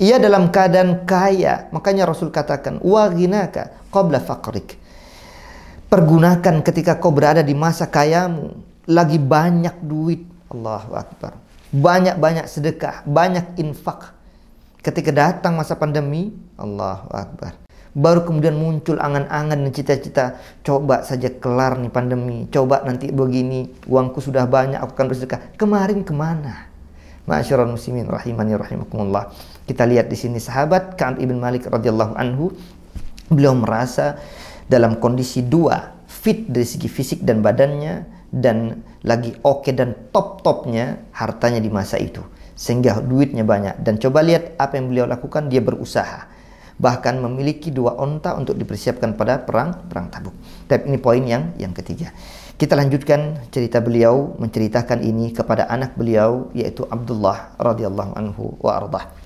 Ia 0.01 0.17
dalam 0.17 0.49
keadaan 0.49 1.05
kaya, 1.05 1.69
makanya 1.77 2.09
Rasul 2.09 2.33
katakan, 2.33 2.81
"Wa 2.81 3.13
ghinaka 3.13 3.77
qabla 3.93 4.25
faqrik. 4.25 4.81
Pergunakan 5.91 6.63
ketika 6.65 6.97
kau 6.97 7.13
berada 7.13 7.43
di 7.43 7.53
masa 7.53 7.85
kayamu, 7.91 8.55
lagi 8.89 9.19
banyak 9.19 9.77
duit. 9.85 10.23
Allahu 10.51 10.99
Akbar. 10.99 11.39
Banyak-banyak 11.71 12.47
sedekah, 12.51 13.07
banyak 13.07 13.59
infak. 13.59 14.15
Ketika 14.83 15.13
datang 15.15 15.55
masa 15.55 15.79
pandemi, 15.79 16.35
Allahu 16.59 17.11
Akbar. 17.15 17.55
Baru 17.91 18.23
kemudian 18.23 18.55
muncul 18.55 19.03
angan-angan 19.03 19.67
dan 19.67 19.73
cita-cita, 19.75 20.39
coba 20.63 21.03
saja 21.03 21.27
kelar 21.27 21.75
nih 21.75 21.91
pandemi, 21.91 22.47
coba 22.47 22.87
nanti 22.87 23.11
begini, 23.11 23.67
uangku 23.91 24.23
sudah 24.23 24.47
banyak, 24.47 24.79
aku 24.79 24.95
akan 24.95 25.07
bersedekah. 25.11 25.43
Kemarin 25.59 26.07
ke 26.07 26.15
mana? 26.15 26.71
Masyarakat 27.27 27.67
muslimin 27.67 28.07
rahimani 28.07 28.55
rahimakumullah. 28.55 29.35
Kita 29.71 29.87
lihat 29.87 30.11
di 30.11 30.19
sini 30.19 30.43
sahabat 30.43 30.99
Ka'ab 30.99 31.23
ibn 31.23 31.39
Malik 31.39 31.71
radhiyallahu 31.71 32.19
anhu 32.19 32.51
Beliau 33.31 33.55
merasa 33.55 34.19
dalam 34.67 34.99
kondisi 34.99 35.47
dua, 35.47 36.03
fit 36.11 36.51
dari 36.51 36.67
segi 36.67 36.91
fisik 36.91 37.23
dan 37.23 37.47
badannya 37.47 38.27
dan 38.35 38.83
lagi 39.07 39.39
oke 39.47 39.71
okay 39.71 39.73
dan 39.75 39.95
top-topnya 40.11 41.15
hartanya 41.15 41.63
di 41.63 41.71
masa 41.71 41.95
itu. 42.03 42.27
Sehingga 42.59 42.99
duitnya 42.99 43.47
banyak. 43.47 43.87
Dan 43.87 44.03
coba 44.03 44.27
lihat 44.27 44.59
apa 44.59 44.83
yang 44.83 44.91
beliau 44.91 45.07
lakukan, 45.07 45.47
dia 45.47 45.63
berusaha. 45.63 46.27
Bahkan 46.83 47.23
memiliki 47.23 47.71
dua 47.71 47.95
onta 47.95 48.35
untuk 48.35 48.59
dipersiapkan 48.59 49.15
pada 49.15 49.47
perang 49.47 49.87
perang 49.87 50.11
tabuk. 50.11 50.35
Tapi 50.67 50.91
ini 50.91 50.99
poin 50.99 51.23
yang 51.23 51.55
yang 51.55 51.71
ketiga. 51.71 52.11
Kita 52.59 52.75
lanjutkan 52.75 53.47
cerita 53.55 53.79
beliau 53.79 54.35
menceritakan 54.43 55.07
ini 55.07 55.31
kepada 55.31 55.71
anak 55.71 55.95
beliau 55.95 56.51
yaitu 56.51 56.83
Abdullah 56.83 57.55
radhiyallahu 57.63 58.13
anhu 58.19 58.59
wa 58.59 58.75
ardah. 58.75 59.20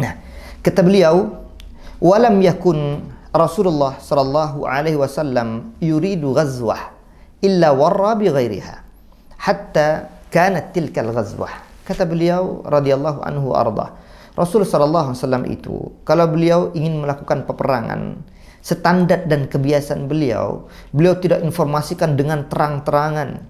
Nah, 0.00 0.16
kata 0.64 0.80
beliau 0.80 1.42
Walam 2.02 2.42
yakun 2.42 2.98
Rasulullah 3.30 3.94
sallallahu 4.02 4.66
alaihi 4.66 4.98
wasallam 4.98 5.78
yuridu 5.78 6.34
ghazwah 6.34 6.90
illa 7.38 7.70
warra 7.70 8.18
bi 8.18 8.26
ghairiha 8.26 8.82
hatta 9.38 10.10
kanat 10.26 10.74
tilka 10.74 10.98
al-ghazwah. 10.98 11.62
Kata 11.86 12.02
beliau 12.02 12.66
radhiyallahu 12.66 13.22
anhu 13.22 13.54
arda. 13.54 13.94
Rasul 14.34 14.66
sallallahu 14.66 15.14
alaihi 15.14 15.20
wasallam 15.22 15.44
itu 15.46 15.74
kalau 16.02 16.26
beliau 16.26 16.74
ingin 16.74 17.06
melakukan 17.06 17.46
peperangan 17.46 18.18
standar 18.58 19.22
dan 19.30 19.46
kebiasaan 19.46 20.10
beliau, 20.10 20.66
beliau 20.90 21.18
tidak 21.22 21.38
informasikan 21.46 22.18
dengan 22.18 22.50
terang-terangan. 22.50 23.46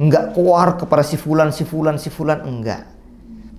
Enggak 0.00 0.32
keluar 0.32 0.80
kepada 0.80 1.04
si 1.04 1.20
fulan, 1.20 1.52
si 1.52 1.68
fulan, 1.68 2.00
si 2.00 2.08
fulan, 2.08 2.40
enggak. 2.48 2.88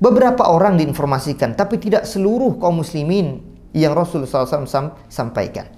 Beberapa 0.02 0.50
orang 0.50 0.82
diinformasikan, 0.82 1.54
tapi 1.54 1.78
tidak 1.78 2.10
seluruh 2.10 2.58
kaum 2.58 2.82
muslimin 2.82 3.38
yang 3.70 3.94
Rasulullah 3.94 4.50
SAW 4.50 4.98
sampaikan. 5.06 5.70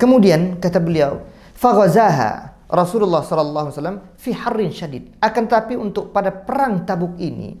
Kemudian 0.00 0.56
kata 0.56 0.80
beliau, 0.80 1.28
"Faghazaha 1.52 2.50
Rasulullah 2.70 3.26
SAW 3.26 4.14
fi 4.14 4.30
harrin 4.30 4.70
syadid. 4.70 5.10
Akan 5.18 5.50
tapi 5.50 5.74
untuk 5.74 6.14
pada 6.14 6.30
perang 6.30 6.86
Tabuk 6.86 7.18
ini, 7.18 7.58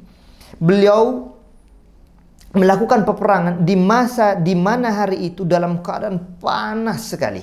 beliau 0.54 1.34
melakukan 2.54 3.02
peperangan 3.02 3.54
di 3.66 3.74
masa 3.74 4.38
di 4.38 4.54
mana 4.54 4.94
hari 4.94 5.34
itu 5.34 5.42
dalam 5.42 5.82
keadaan 5.82 6.38
panas 6.38 7.10
sekali. 7.10 7.42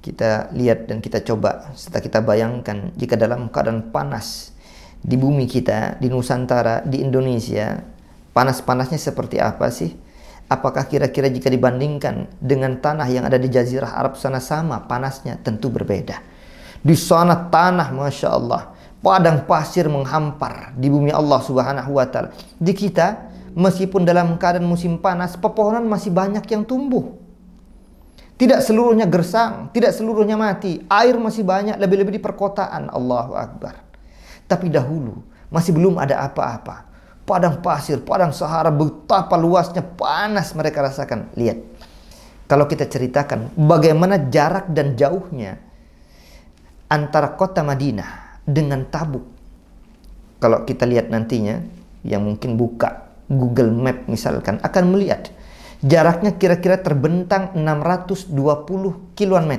Kita 0.00 0.52
lihat 0.56 0.88
dan 0.88 1.00
kita 1.00 1.20
coba 1.24 1.72
serta 1.76 2.00
kita 2.00 2.24
bayangkan 2.24 2.92
jika 2.96 3.20
dalam 3.20 3.52
keadaan 3.52 3.92
panas 3.92 4.56
di 5.00 5.16
bumi 5.16 5.48
kita, 5.48 5.96
di 5.96 6.12
Nusantara, 6.12 6.84
di 6.84 7.00
Indonesia, 7.00 7.80
panas-panasnya 8.36 9.00
seperti 9.00 9.40
apa 9.40 9.72
sih? 9.72 9.92
Apakah 10.50 10.90
kira-kira 10.90 11.30
jika 11.30 11.46
dibandingkan 11.46 12.26
dengan 12.42 12.82
tanah 12.82 13.06
yang 13.06 13.22
ada 13.22 13.38
di 13.38 13.46
Jazirah 13.46 13.94
Arab 13.94 14.18
sana 14.18 14.42
sama 14.42 14.82
panasnya? 14.84 15.38
Tentu 15.38 15.70
berbeda. 15.70 16.18
Di 16.82 16.96
sana 16.98 17.48
tanah, 17.48 17.94
Masya 17.94 18.28
Allah, 18.28 18.74
padang 18.98 19.46
pasir 19.46 19.86
menghampar 19.86 20.74
di 20.74 20.90
bumi 20.90 21.14
Allah 21.14 21.38
Subhanahu 21.38 21.94
wa 21.94 22.06
Ta'ala. 22.08 22.34
Di 22.58 22.72
kita, 22.74 23.30
meskipun 23.54 24.02
dalam 24.02 24.36
keadaan 24.42 24.66
musim 24.66 24.98
panas, 24.98 25.38
pepohonan 25.38 25.86
masih 25.86 26.10
banyak 26.10 26.42
yang 26.50 26.66
tumbuh. 26.66 27.14
Tidak 28.40 28.64
seluruhnya 28.64 29.04
gersang, 29.04 29.68
tidak 29.70 29.92
seluruhnya 29.92 30.34
mati. 30.34 30.80
Air 30.88 31.20
masih 31.20 31.44
banyak, 31.44 31.76
lebih-lebih 31.76 32.16
di 32.16 32.22
perkotaan. 32.24 32.88
Allahu 32.88 33.36
Akbar. 33.36 33.89
Tapi 34.50 34.66
dahulu 34.66 35.22
masih 35.54 35.70
belum 35.70 36.02
ada 36.02 36.26
apa-apa. 36.26 36.90
Padang 37.22 37.62
pasir, 37.62 38.02
padang 38.02 38.34
Sahara, 38.34 38.74
betapa 38.74 39.38
luasnya 39.38 39.86
panas 39.86 40.50
mereka 40.58 40.82
rasakan. 40.82 41.30
Lihat, 41.38 41.58
kalau 42.50 42.66
kita 42.66 42.90
ceritakan 42.90 43.54
bagaimana 43.54 44.18
jarak 44.26 44.66
dan 44.74 44.98
jauhnya 44.98 45.62
antara 46.90 47.38
kota 47.38 47.62
Madinah 47.62 48.42
dengan 48.42 48.90
Tabuk. 48.90 49.22
Kalau 50.42 50.66
kita 50.66 50.82
lihat 50.90 51.14
nantinya, 51.14 51.62
yang 52.02 52.26
mungkin 52.26 52.58
buka 52.58 53.12
Google 53.30 53.70
Map 53.70 54.10
misalkan 54.10 54.58
akan 54.58 54.84
melihat 54.90 55.30
jaraknya 55.84 56.34
kira-kira 56.34 56.82
terbentang 56.82 57.54
620 57.54 58.34
km. 59.14 59.52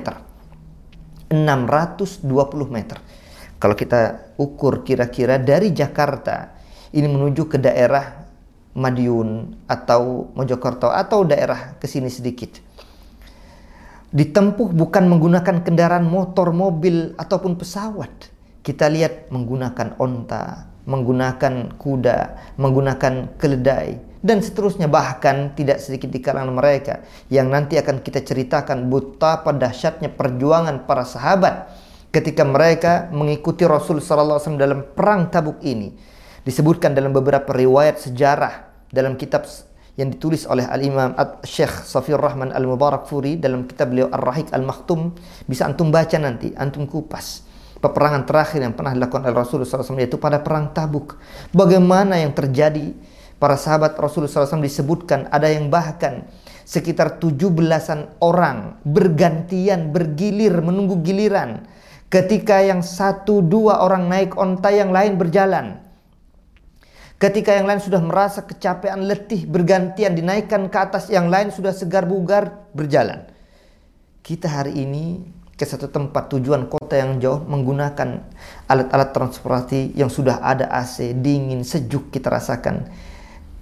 620 1.32 2.68
meter. 2.68 2.98
Kalau 3.62 3.78
kita 3.78 4.34
ukur 4.42 4.82
kira-kira 4.82 5.38
dari 5.38 5.70
Jakarta 5.70 6.50
ini 6.90 7.06
menuju 7.06 7.46
ke 7.46 7.62
daerah 7.62 8.26
Madiun 8.74 9.54
atau 9.70 10.34
Mojokerto 10.34 10.90
atau 10.90 11.22
daerah 11.22 11.78
ke 11.78 11.86
sini 11.86 12.10
sedikit. 12.10 12.58
Ditempuh 14.10 14.74
bukan 14.74 15.06
menggunakan 15.06 15.62
kendaraan 15.62 16.02
motor, 16.02 16.50
mobil 16.50 17.14
ataupun 17.14 17.54
pesawat. 17.54 18.10
Kita 18.66 18.90
lihat 18.90 19.30
menggunakan 19.30 19.94
onta, 19.94 20.66
menggunakan 20.82 21.78
kuda, 21.78 22.18
menggunakan 22.58 23.38
keledai, 23.38 24.02
dan 24.26 24.42
seterusnya 24.42 24.90
bahkan 24.90 25.54
tidak 25.54 25.78
sedikit 25.78 26.10
di 26.10 26.18
kalangan 26.18 26.50
mereka 26.50 27.06
yang 27.30 27.46
nanti 27.46 27.78
akan 27.78 28.02
kita 28.02 28.26
ceritakan 28.26 28.90
betapa 28.90 29.54
dahsyatnya 29.54 30.10
perjuangan 30.10 30.82
para 30.82 31.06
sahabat 31.06 31.70
ketika 32.12 32.44
mereka 32.44 33.08
mengikuti 33.10 33.64
Rasul 33.64 33.98
wasallam 34.04 34.60
dalam 34.60 34.84
perang 34.92 35.32
Tabuk 35.32 35.58
ini. 35.64 35.96
Disebutkan 36.42 36.92
dalam 36.92 37.14
beberapa 37.16 37.54
riwayat 37.54 38.02
sejarah 38.02 38.86
dalam 38.92 39.16
kitab 39.16 39.48
yang 39.96 40.10
ditulis 40.10 40.44
oleh 40.44 40.66
Al-Imam 40.68 41.16
Syekh 41.46 41.86
Safir 41.86 42.18
Rahman 42.18 42.52
Al-Mubarak 42.52 43.08
Furi 43.08 43.38
dalam 43.38 43.64
kitab 43.64 43.94
beliau 43.94 44.10
Ar-Rahik 44.10 44.52
Al-Maktum 44.52 45.16
bisa 45.46 45.64
antum 45.64 45.88
baca 45.94 46.16
nanti 46.18 46.50
antum 46.56 46.84
kupas 46.90 47.46
peperangan 47.82 48.22
terakhir 48.22 48.62
yang 48.62 48.74
pernah 48.78 48.94
dilakukan 48.94 49.26
oleh 49.26 49.34
Rasulullah 49.34 49.66
SAW 49.66 49.98
yaitu 49.98 50.16
pada 50.22 50.38
perang 50.38 50.70
Tabuk. 50.70 51.18
Bagaimana 51.50 52.22
yang 52.22 52.30
terjadi? 52.30 52.94
Para 53.42 53.58
sahabat 53.58 53.98
Rasulullah 53.98 54.30
SAW 54.30 54.62
disebutkan 54.62 55.26
ada 55.26 55.50
yang 55.50 55.66
bahkan 55.66 56.30
sekitar 56.62 57.18
tujuh 57.18 57.50
belasan 57.50 58.06
orang 58.22 58.78
bergantian 58.86 59.90
bergilir 59.90 60.62
menunggu 60.62 61.02
giliran 61.02 61.66
ketika 62.12 62.60
yang 62.60 62.84
satu 62.84 63.40
dua 63.40 63.80
orang 63.80 64.12
naik 64.12 64.36
onta 64.36 64.68
yang 64.68 64.92
lain 64.92 65.16
berjalan 65.16 65.80
ketika 67.16 67.56
yang 67.56 67.64
lain 67.64 67.80
sudah 67.80 68.04
merasa 68.04 68.44
kecapean 68.44 69.08
letih 69.08 69.48
bergantian 69.48 70.12
dinaikkan 70.12 70.68
ke 70.68 70.76
atas 70.76 71.08
yang 71.08 71.32
lain 71.32 71.48
sudah 71.48 71.72
segar 71.72 72.04
bugar 72.04 72.68
berjalan 72.76 73.24
kita 74.20 74.44
hari 74.44 74.84
ini 74.84 75.24
ke 75.56 75.64
satu 75.64 75.86
tempat 75.86 76.26
tujuan 76.32 76.66
kota 76.66 76.98
yang 76.98 77.22
jauh 77.22 77.38
menggunakan 77.46 78.22
alat-alat 78.66 79.10
transportasi 79.14 79.94
yang 79.94 80.10
sudah 80.10 80.42
ada 80.42 80.66
AC, 80.66 81.14
dingin, 81.22 81.62
sejuk 81.62 82.10
kita 82.10 82.34
rasakan. 82.34 82.90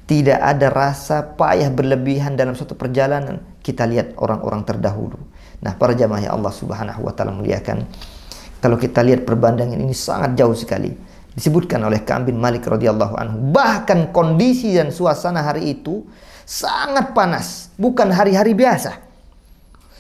Tidak 0.09 0.39
ada 0.41 0.73
rasa 0.73 1.37
payah 1.37 1.69
berlebihan 1.71 2.41
dalam 2.41 2.57
suatu 2.57 2.75
perjalanan. 2.75 3.45
Kita 3.63 3.87
lihat 3.87 4.19
orang-orang 4.19 4.65
terdahulu. 4.67 5.21
Nah, 5.61 5.77
para 5.77 5.95
jamaah 5.95 6.25
Allah 6.25 6.51
Subhanahu 6.51 7.05
wa 7.05 7.13
taala 7.15 7.37
muliakan. 7.37 7.87
Kalau 8.61 8.77
kita 8.77 9.01
lihat 9.01 9.25
perbandingan 9.25 9.81
ini 9.81 9.96
sangat 9.96 10.37
jauh 10.37 10.55
sekali. 10.55 10.92
Disebutkan 11.33 11.81
oleh 11.81 12.05
Ka'ab 12.05 12.29
bin 12.29 12.37
Malik 12.37 12.68
radhiyallahu 12.68 13.14
anhu. 13.16 13.37
Bahkan 13.53 14.12
kondisi 14.12 14.77
dan 14.77 14.92
suasana 14.92 15.40
hari 15.40 15.81
itu 15.81 16.05
sangat 16.44 17.16
panas, 17.16 17.73
bukan 17.81 18.12
hari-hari 18.12 18.53
biasa. 18.53 19.01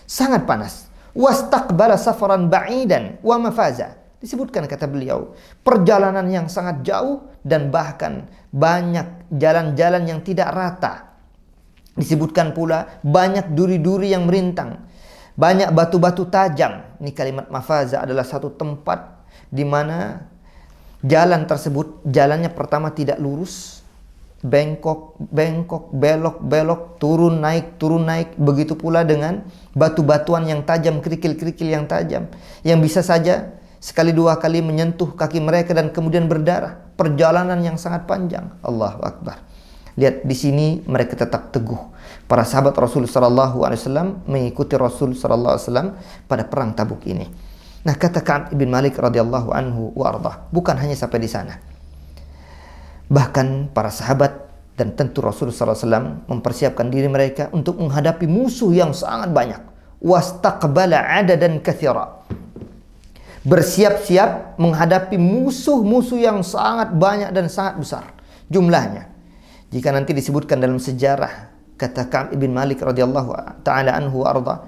Sangat 0.04 0.44
panas 0.44 0.90
wastaqbala 1.14 1.98
safaran 1.98 2.46
ba'idan 2.50 3.18
wa 3.22 3.36
mafaza. 3.38 3.98
Disebutkan 4.20 4.68
kata 4.68 4.84
beliau, 4.84 5.32
perjalanan 5.64 6.28
yang 6.28 6.46
sangat 6.52 6.84
jauh 6.84 7.24
dan 7.40 7.72
bahkan 7.72 8.28
banyak 8.52 9.32
jalan-jalan 9.32 10.04
yang 10.04 10.20
tidak 10.20 10.52
rata. 10.52 11.16
Disebutkan 11.96 12.52
pula 12.52 13.00
banyak 13.00 13.56
duri-duri 13.56 14.12
yang 14.12 14.28
merintang, 14.28 14.84
banyak 15.34 15.70
batu-batu 15.74 16.26
tajam. 16.26 16.82
Ini 16.98 17.10
kalimat 17.14 17.46
mafaza 17.48 18.02
adalah 18.02 18.26
satu 18.26 18.52
tempat 18.54 19.22
di 19.50 19.66
mana 19.66 20.26
jalan 21.02 21.48
tersebut 21.48 22.04
jalannya 22.06 22.52
pertama 22.52 22.92
tidak 22.92 23.18
lurus, 23.18 23.80
bengkok, 24.40 25.20
bengkok, 25.20 25.92
belok, 25.92 26.40
belok, 26.40 26.82
turun, 27.00 27.40
naik, 27.40 27.76
turun, 27.76 28.04
naik. 28.08 28.36
Begitu 28.36 28.76
pula 28.76 29.04
dengan 29.04 29.44
batu-batuan 29.76 30.48
yang 30.48 30.64
tajam, 30.64 31.00
kerikil-kerikil 31.04 31.68
yang 31.68 31.84
tajam. 31.84 32.28
Yang 32.64 32.78
bisa 32.84 33.00
saja 33.04 33.56
sekali 33.80 34.12
dua 34.12 34.36
kali 34.36 34.60
menyentuh 34.60 35.16
kaki 35.16 35.40
mereka 35.40 35.76
dan 35.76 35.92
kemudian 35.92 36.28
berdarah. 36.28 36.92
Perjalanan 36.96 37.60
yang 37.64 37.80
sangat 37.80 38.04
panjang. 38.04 38.52
Allahu 38.60 39.00
Akbar. 39.00 39.49
Lihat 40.00 40.24
di 40.24 40.32
sini 40.32 40.80
mereka 40.88 41.12
tetap 41.12 41.52
teguh. 41.52 41.92
Para 42.24 42.48
sahabat 42.48 42.72
Rasul 42.80 43.04
Sallallahu 43.04 43.60
Alaihi 43.68 43.84
Wasallam 43.84 44.24
mengikuti 44.24 44.72
Rasul 44.80 45.12
Sallallahu 45.12 45.60
Alaihi 45.60 45.66
Wasallam 45.68 45.88
pada 46.24 46.48
perang 46.48 46.72
Tabuk 46.72 47.04
ini. 47.04 47.28
Nah 47.84 47.92
kata 47.92 48.24
Ka'ab 48.24 48.56
bin 48.56 48.72
Malik 48.72 48.96
radhiyallahu 48.96 49.52
anhu 49.52 49.92
wa 49.92 50.08
ardah, 50.08 50.48
bukan 50.48 50.76
hanya 50.76 50.92
sampai 50.96 51.16
di 51.16 51.28
sana 51.28 51.56
Bahkan 53.10 53.74
para 53.74 53.90
sahabat 53.90 54.46
dan 54.78 54.94
tentu 54.94 55.18
Rasulullah 55.18 55.74
SAW 55.74 56.30
mempersiapkan 56.30 56.86
diri 56.86 57.10
mereka 57.10 57.50
untuk 57.50 57.82
menghadapi 57.82 58.30
musuh 58.30 58.70
yang 58.70 58.94
sangat 58.94 59.34
banyak. 59.34 59.58
Wastaqbala 59.98 61.20
dan 61.26 61.58
kathira. 61.58 62.22
Bersiap-siap 63.42 64.56
menghadapi 64.62 65.18
musuh-musuh 65.18 66.22
yang 66.22 66.46
sangat 66.46 66.94
banyak 66.94 67.34
dan 67.34 67.50
sangat 67.50 67.82
besar 67.82 68.04
jumlahnya. 68.46 69.09
Jika 69.70 69.94
nanti 69.94 70.10
disebutkan 70.10 70.58
dalam 70.58 70.82
sejarah 70.82 71.54
kata 71.78 72.10
Ka'ab 72.10 72.28
ibn 72.34 72.50
Malik 72.50 72.82
radhiyallahu 72.82 73.62
taala 73.62 73.96
anhu 73.96 74.26
arda 74.26 74.66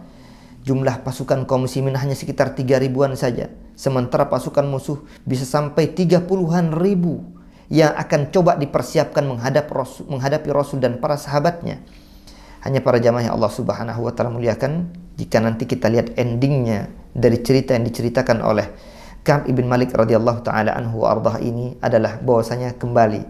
jumlah 0.63 1.03
pasukan 1.03 1.45
kaum 1.45 1.67
muslimin 1.67 1.99
hanya 1.99 2.15
sekitar 2.15 2.55
tiga 2.55 2.79
ribuan 2.79 3.19
saja 3.19 3.51
sementara 3.75 4.31
pasukan 4.31 4.63
musuh 4.65 5.03
bisa 5.27 5.43
sampai 5.43 5.91
tiga 5.91 6.23
puluhan 6.23 6.71
ribu 6.73 7.21
yang 7.73 7.93
akan 7.99 8.29
coba 8.31 8.55
dipersiapkan 8.61 9.25
menghadap 9.25 9.67
Rasul, 9.73 10.05
menghadapi 10.13 10.49
Rasul 10.53 10.85
dan 10.85 11.01
para 11.01 11.17
sahabatnya. 11.17 11.81
Hanya 12.63 12.85
para 12.85 13.01
jamaah 13.01 13.27
yang 13.27 13.35
Allah 13.41 13.49
Subhanahu 13.49 14.07
wa 14.07 14.13
taala 14.15 14.31
muliakan 14.31 14.93
jika 15.19 15.43
nanti 15.43 15.67
kita 15.67 15.89
lihat 15.89 16.15
endingnya 16.15 16.93
dari 17.11 17.43
cerita 17.43 17.75
yang 17.75 17.83
diceritakan 17.89 18.39
oleh 18.45 18.71
Ka'ab 19.25 19.51
ibn 19.51 19.67
Malik 19.67 19.97
radhiyallahu 19.97 20.47
taala 20.47 20.77
anhu 20.79 21.03
ardah 21.09 21.43
ini 21.43 21.75
adalah 21.83 22.23
bahwasanya 22.23 22.77
kembali 22.79 23.25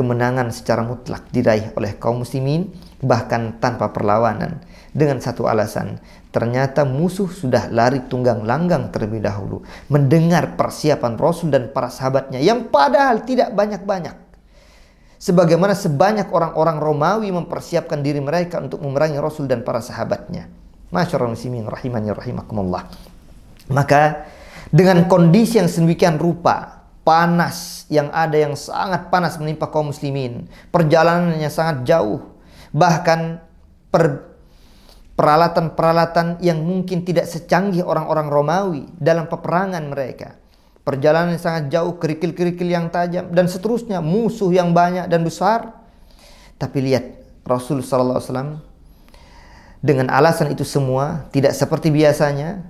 kemenangan 0.00 0.48
secara 0.48 0.80
mutlak 0.80 1.28
diraih 1.28 1.76
oleh 1.76 2.00
kaum 2.00 2.24
muslimin 2.24 2.72
bahkan 3.04 3.60
tanpa 3.60 3.92
perlawanan 3.92 4.64
dengan 4.96 5.20
satu 5.20 5.44
alasan 5.44 6.00
Ternyata 6.30 6.86
musuh 6.86 7.26
sudah 7.26 7.66
lari 7.74 8.06
tunggang 8.06 8.46
langgang 8.46 8.94
terlebih 8.94 9.18
dahulu. 9.18 9.66
Mendengar 9.90 10.54
persiapan 10.54 11.18
Rasul 11.18 11.50
dan 11.50 11.74
para 11.74 11.90
sahabatnya 11.90 12.38
yang 12.38 12.70
padahal 12.70 13.26
tidak 13.26 13.50
banyak-banyak. 13.50 14.14
Sebagaimana 15.20 15.74
sebanyak 15.74 16.30
orang-orang 16.30 16.78
Romawi 16.78 17.28
mempersiapkan 17.34 17.98
diri 18.00 18.22
mereka 18.22 18.62
untuk 18.62 18.78
memerangi 18.80 19.18
Rasul 19.18 19.50
dan 19.50 19.66
para 19.66 19.82
sahabatnya. 19.82 20.46
Masyarakat 20.94 21.34
muslimin 21.34 21.66
rahimani 21.66 22.14
rahimakumullah. 22.14 22.86
Maka 23.74 24.30
dengan 24.70 25.10
kondisi 25.10 25.58
yang 25.58 25.66
sedemikian 25.66 26.14
rupa, 26.14 26.79
panas 27.10 27.90
yang 27.90 28.06
ada 28.14 28.38
yang 28.38 28.54
sangat 28.54 29.10
panas 29.10 29.34
menimpa 29.42 29.66
kaum 29.66 29.90
muslimin, 29.90 30.46
perjalanannya 30.70 31.50
sangat 31.50 31.82
jauh, 31.82 32.22
bahkan 32.70 33.42
per 33.90 34.30
peralatan-peralatan 35.18 36.38
yang 36.38 36.62
mungkin 36.62 37.02
tidak 37.02 37.26
secanggih 37.26 37.82
orang-orang 37.82 38.30
Romawi 38.30 38.82
dalam 38.94 39.26
peperangan 39.26 39.82
mereka. 39.90 40.38
Perjalanan 40.86 41.34
yang 41.34 41.42
sangat 41.42 41.64
jauh, 41.68 41.98
kerikil-kerikil 41.98 42.64
yang 42.70 42.88
tajam, 42.88 43.28
dan 43.34 43.50
seterusnya, 43.50 44.00
musuh 44.00 44.48
yang 44.48 44.72
banyak 44.72 45.10
dan 45.10 45.26
besar. 45.26 45.76
Tapi 46.56 46.78
lihat, 46.80 47.04
Rasul 47.44 47.84
SAW 47.84 48.62
dengan 49.84 50.08
alasan 50.08 50.56
itu 50.56 50.64
semua, 50.64 51.28
tidak 51.36 51.52
seperti 51.52 51.92
biasanya, 51.92 52.64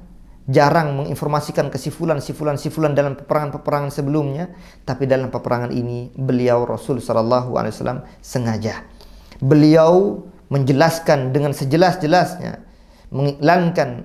jarang 0.51 0.99
menginformasikan 0.99 1.71
kesifulan-sifulan-sifulan 1.71 2.93
dalam 2.93 3.15
peperangan-peperangan 3.15 3.95
sebelumnya, 3.95 4.51
tapi 4.83 5.07
dalam 5.07 5.31
peperangan 5.31 5.71
ini 5.71 6.11
beliau 6.19 6.67
Rasul 6.67 6.99
sallallahu 6.99 7.55
alaihi 7.55 7.73
wasallam 7.73 8.03
sengaja. 8.19 8.83
Beliau 9.39 10.27
menjelaskan 10.51 11.31
dengan 11.31 11.55
sejelas-jelasnya 11.55 12.67
mengiklankan 13.15 14.05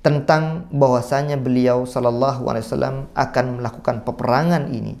tentang 0.00 0.72
bahwasanya 0.72 1.36
beliau 1.36 1.84
sallallahu 1.84 2.48
alaihi 2.48 2.64
wasallam 2.64 2.96
akan 3.12 3.44
melakukan 3.60 4.00
peperangan 4.02 4.72
ini. 4.72 4.96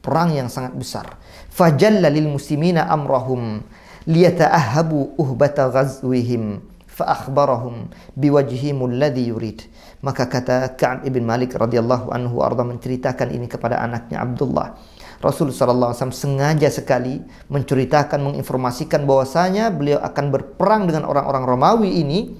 Perang 0.00 0.34
yang 0.34 0.50
sangat 0.50 0.74
besar. 0.74 1.06
Fajalla 1.52 2.10
lil 2.10 2.26
muslimina 2.26 2.88
amrahum 2.88 3.62
liyata'ahabu 4.08 5.14
uhbata 5.20 5.68
ghazwihim 5.70 6.69
fa 7.00 7.08
akhbarahum 7.08 7.88
biwajhihim 8.14 8.76
alladhi 8.84 9.32
yurid 9.32 9.64
maka 10.04 10.28
kata 10.28 10.76
Ka'ab 10.76 11.08
ibn 11.08 11.24
Malik 11.24 11.56
radhiyallahu 11.56 12.12
anhu 12.12 12.44
arda 12.44 12.60
menceritakan 12.64 13.32
ini 13.32 13.48
kepada 13.48 13.80
anaknya 13.80 14.20
Abdullah 14.20 14.76
Rasul 15.20 15.52
SAW 15.52 15.92
sengaja 16.16 16.72
sekali 16.72 17.20
menceritakan, 17.52 18.24
menginformasikan 18.24 19.04
bahwasanya 19.04 19.68
beliau 19.68 20.00
akan 20.00 20.32
berperang 20.32 20.88
dengan 20.88 21.04
orang-orang 21.04 21.44
Romawi 21.44 22.00
ini 22.00 22.32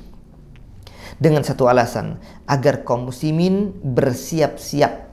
dengan 1.20 1.44
satu 1.44 1.68
alasan 1.68 2.16
agar 2.48 2.80
kaum 2.80 3.12
muslimin 3.12 3.76
bersiap-siap. 3.84 5.12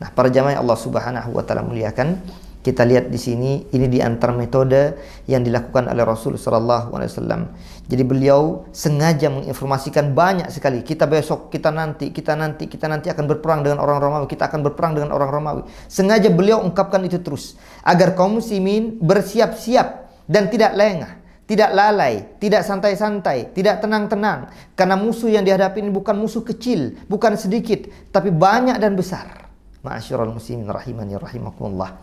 Nah, 0.00 0.08
para 0.16 0.32
jamaah 0.32 0.56
Allah 0.56 0.78
Subhanahu 0.80 1.36
wa 1.36 1.44
taala 1.44 1.60
muliakan, 1.68 2.24
kita 2.64 2.80
lihat 2.88 3.12
di 3.12 3.20
sini 3.20 3.68
ini 3.76 3.92
di 3.92 4.00
antara 4.00 4.32
metode 4.32 4.96
yang 5.28 5.44
dilakukan 5.44 5.84
oleh 5.84 6.00
Rasul 6.00 6.40
sallallahu 6.40 6.96
alaihi 6.96 7.12
wasallam. 7.12 7.52
Jadi 7.84 8.02
beliau 8.08 8.64
sengaja 8.72 9.28
menginformasikan 9.28 10.16
banyak 10.16 10.48
sekali. 10.48 10.80
Kita 10.80 11.04
besok, 11.04 11.52
kita 11.52 11.68
nanti, 11.68 12.08
kita 12.08 12.32
nanti, 12.32 12.64
kita 12.64 12.88
nanti 12.88 13.12
akan 13.12 13.28
berperang 13.28 13.60
dengan 13.60 13.84
orang 13.84 14.00
Romawi, 14.00 14.24
kita 14.32 14.48
akan 14.48 14.64
berperang 14.64 14.96
dengan 14.96 15.12
orang 15.12 15.28
Romawi. 15.28 15.62
Sengaja 15.92 16.32
beliau 16.32 16.64
ungkapkan 16.64 17.04
itu 17.04 17.20
terus 17.20 17.60
agar 17.84 18.16
kaum 18.16 18.40
muslimin 18.40 18.96
bersiap-siap 18.96 20.08
dan 20.24 20.48
tidak 20.48 20.72
lengah, 20.72 21.20
tidak 21.44 21.68
lalai, 21.76 22.32
tidak 22.40 22.64
santai-santai, 22.64 23.52
tidak 23.52 23.84
tenang-tenang 23.84 24.48
karena 24.72 24.96
musuh 24.96 25.28
yang 25.28 25.44
dihadapi 25.44 25.84
ini 25.84 25.92
bukan 25.92 26.16
musuh 26.16 26.40
kecil, 26.40 26.96
bukan 27.12 27.36
sedikit, 27.36 27.84
tapi 28.08 28.32
banyak 28.32 28.80
dan 28.80 28.96
besar. 28.96 29.44
Ma'asyiral 29.84 30.32
muslimin 30.32 30.64
rahimani 30.64 31.20
rahimakumullah. 31.20 32.00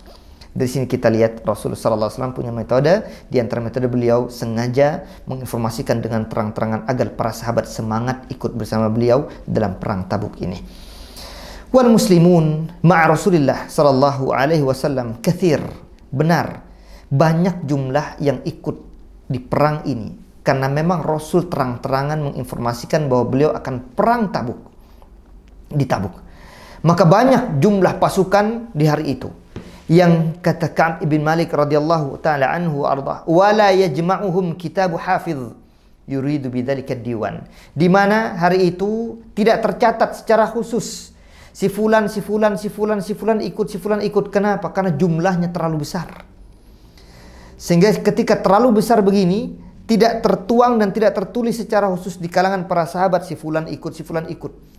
Dari 0.52 0.68
sini 0.68 0.84
kita 0.84 1.08
lihat 1.08 1.48
Rasulullah 1.48 2.12
SAW 2.12 2.36
punya 2.36 2.52
metode. 2.52 3.08
Di 3.32 3.40
antara 3.40 3.64
metode 3.64 3.88
beliau 3.88 4.28
sengaja 4.28 5.08
menginformasikan 5.24 6.04
dengan 6.04 6.28
terang-terangan 6.28 6.92
agar 6.92 7.08
para 7.16 7.32
sahabat 7.32 7.72
semangat 7.72 8.28
ikut 8.28 8.52
bersama 8.60 8.92
beliau 8.92 9.32
dalam 9.48 9.80
perang 9.80 10.12
Tabuk 10.12 10.36
ini. 10.44 10.60
Wal 11.72 11.88
muslimun 11.88 12.68
ma'a 12.84 13.16
Rasulullah 13.16 13.72
sallallahu 13.72 14.36
alaihi 14.36 14.64
wasallam 14.68 15.24
kathir. 15.24 15.64
Benar. 16.12 16.68
Banyak 17.08 17.64
jumlah 17.64 18.20
yang 18.20 18.44
ikut 18.44 18.76
di 19.32 19.40
perang 19.40 19.88
ini 19.88 20.12
karena 20.44 20.68
memang 20.68 21.00
Rasul 21.00 21.48
terang-terangan 21.48 22.20
menginformasikan 22.28 23.08
bahwa 23.08 23.24
beliau 23.32 23.52
akan 23.56 23.96
perang 23.96 24.36
Tabuk 24.36 24.60
di 25.72 25.88
Tabuk. 25.88 26.16
Maka 26.84 27.08
banyak 27.08 27.64
jumlah 27.64 28.04
pasukan 28.04 28.76
di 28.76 28.84
hari 28.84 29.16
itu 29.16 29.41
yang 29.92 30.40
kata 30.40 30.72
Ka'ab 30.72 31.04
ibn 31.04 31.20
Malik 31.20 31.52
radhiyallahu 31.52 32.24
taala 32.24 32.48
anhu 32.48 32.88
arda 32.88 33.28
wala 33.28 33.76
yajma'uhum 33.76 34.56
kitabu 34.56 34.96
hafiz 34.96 35.36
yuridu 36.08 36.48
bidzalika 36.48 36.96
diwan. 36.96 37.44
Di 37.76 37.92
mana 37.92 38.40
hari 38.40 38.72
itu 38.72 39.20
tidak 39.36 39.60
tercatat 39.68 40.24
secara 40.24 40.48
khusus 40.48 41.12
si 41.52 41.68
fulan 41.68 42.08
si 42.08 42.24
fulan 42.24 42.56
si 42.56 42.72
fulan 42.72 43.04
si 43.04 43.12
fulan 43.20 43.44
ikut 43.44 43.68
si 43.68 43.78
fulan 43.84 44.00
ikut. 44.00 44.32
Kenapa? 44.32 44.72
Karena 44.72 44.96
jumlahnya 44.96 45.52
terlalu 45.52 45.84
besar. 45.84 46.24
Sehingga 47.60 47.92
ketika 48.00 48.40
terlalu 48.40 48.80
besar 48.80 49.04
begini 49.04 49.60
tidak 49.92 50.24
tertuang 50.24 50.80
dan 50.80 50.96
tidak 50.96 51.20
tertulis 51.20 51.60
secara 51.60 51.92
khusus 51.92 52.16
di 52.16 52.32
kalangan 52.32 52.64
para 52.64 52.88
sahabat 52.88 53.28
si 53.28 53.36
fulan 53.36 53.68
ikut 53.68 53.92
si 53.92 54.08
fulan 54.08 54.24
ikut 54.32 54.71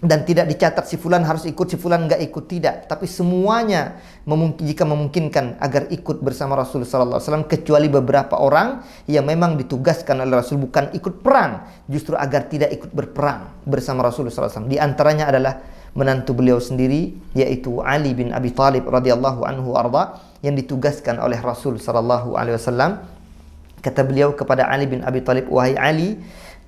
dan 0.00 0.24
tidak 0.24 0.48
dicatat 0.48 0.88
si 0.88 0.96
fulan 0.96 1.20
harus 1.28 1.44
ikut 1.44 1.68
si 1.68 1.76
fulan 1.76 2.08
nggak 2.08 2.24
ikut. 2.24 2.44
Tidak. 2.48 2.88
Tapi 2.88 3.04
semuanya 3.04 4.00
memungkin, 4.24 4.64
jika 4.64 4.88
memungkinkan 4.88 5.60
agar 5.60 5.92
ikut 5.92 6.24
bersama 6.24 6.56
Rasul 6.56 6.88
sallallahu 6.88 7.20
alaihi 7.20 7.28
wasallam 7.28 7.46
kecuali 7.46 7.88
beberapa 7.92 8.40
orang 8.40 8.80
yang 9.04 9.28
memang 9.28 9.60
ditugaskan 9.60 10.24
oleh 10.24 10.40
Rasul 10.40 10.64
bukan 10.64 10.96
ikut 10.96 11.20
perang. 11.20 11.68
Justru 11.84 12.16
agar 12.16 12.48
tidak 12.48 12.72
ikut 12.72 12.90
berperang 12.96 13.52
bersama 13.68 14.00
Rasul 14.00 14.32
sallallahu 14.32 14.40
alaihi 14.40 14.56
wasallam. 14.56 14.72
Di 14.72 14.78
antaranya 14.80 15.24
adalah 15.28 15.54
menantu 15.92 16.32
beliau 16.32 16.56
sendiri 16.56 17.12
yaitu 17.36 17.84
Ali 17.84 18.16
bin 18.16 18.32
Abi 18.32 18.56
Thalib 18.56 18.88
radhiyallahu 18.88 19.44
anhu 19.44 19.76
arda 19.76 20.16
yang 20.40 20.56
ditugaskan 20.56 21.20
oleh 21.20 21.36
Rasul 21.44 21.76
sallallahu 21.76 22.40
alaihi 22.40 22.56
wasallam. 22.56 23.04
Kata 23.80 24.04
beliau 24.04 24.32
kepada 24.32 24.64
Ali 24.68 24.88
bin 24.88 25.04
Abi 25.04 25.20
Thalib 25.20 25.48
wahai 25.52 25.76
Ali 25.76 26.20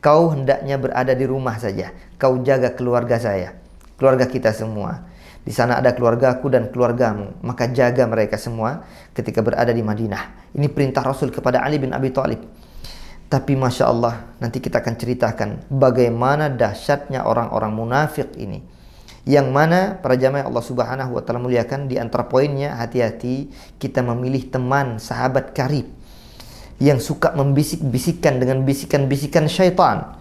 Kau 0.03 0.35
hendaknya 0.35 0.83
berada 0.83 1.15
di 1.15 1.23
rumah 1.23 1.62
saja. 1.62 1.95
Kau 2.19 2.43
jaga 2.43 2.75
keluarga 2.75 3.23
saya, 3.23 3.55
keluarga 3.95 4.27
kita 4.27 4.51
semua. 4.51 5.07
Di 5.47 5.55
sana 5.55 5.79
ada 5.79 5.95
keluargaku 5.95 6.51
dan 6.51 6.75
keluargamu. 6.75 7.38
Maka 7.47 7.71
jaga 7.71 8.03
mereka 8.11 8.35
semua 8.35 8.83
ketika 9.15 9.47
berada 9.47 9.71
di 9.71 9.79
Madinah. 9.79 10.51
Ini 10.59 10.67
perintah 10.75 11.07
Rasul 11.07 11.31
kepada 11.31 11.62
Ali 11.62 11.79
bin 11.79 11.95
Abi 11.95 12.11
Thalib. 12.11 12.43
Tapi 13.31 13.55
Masya 13.55 13.85
Allah, 13.87 14.27
nanti 14.43 14.59
kita 14.59 14.83
akan 14.83 14.95
ceritakan 14.99 15.49
bagaimana 15.71 16.51
dahsyatnya 16.51 17.23
orang-orang 17.23 17.71
munafik 17.71 18.35
ini. 18.35 18.59
Yang 19.23 19.49
mana 19.55 20.03
para 20.03 20.19
jamaah 20.19 20.51
Allah 20.51 20.65
Subhanahu 20.67 21.15
wa 21.15 21.23
taala 21.23 21.38
muliakan 21.38 21.87
di 21.87 21.95
antara 21.95 22.27
poinnya 22.27 22.75
hati-hati 22.75 23.55
kita 23.79 24.03
memilih 24.03 24.51
teman, 24.51 24.99
sahabat 24.99 25.55
karib 25.55 26.02
yang 26.83 26.99
suka 26.99 27.31
membisik-bisikkan 27.38 28.42
dengan 28.42 28.66
bisikan-bisikan 28.66 29.47
syaitan. 29.47 30.18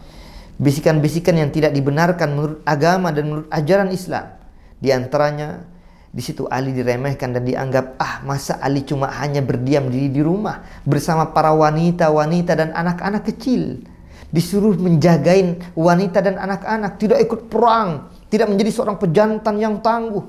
Bisikan-bisikan 0.61 1.33
yang 1.33 1.49
tidak 1.49 1.73
dibenarkan 1.73 2.37
menurut 2.37 2.59
agama 2.69 3.09
dan 3.09 3.25
menurut 3.25 3.49
ajaran 3.49 3.89
Islam. 3.89 4.37
Di 4.77 4.93
antaranya 4.93 5.65
di 6.13 6.21
situ 6.21 6.45
Ali 6.45 6.69
diremehkan 6.69 7.33
dan 7.33 7.49
dianggap 7.49 7.97
ah 7.97 8.21
masa 8.21 8.61
Ali 8.61 8.85
cuma 8.85 9.09
hanya 9.09 9.41
berdiam 9.41 9.89
diri 9.89 10.13
di 10.13 10.21
rumah 10.21 10.61
bersama 10.85 11.33
para 11.33 11.49
wanita-wanita 11.49 12.53
dan 12.53 12.69
anak-anak 12.77 13.25
kecil. 13.25 13.81
Disuruh 14.29 14.77
menjagain 14.77 15.59
wanita 15.75 16.23
dan 16.23 16.39
anak-anak, 16.39 16.95
tidak 17.01 17.19
ikut 17.25 17.51
perang, 17.51 18.07
tidak 18.31 18.47
menjadi 18.47 18.69
seorang 18.71 18.95
pejantan 19.01 19.59
yang 19.59 19.81
tangguh. 19.81 20.23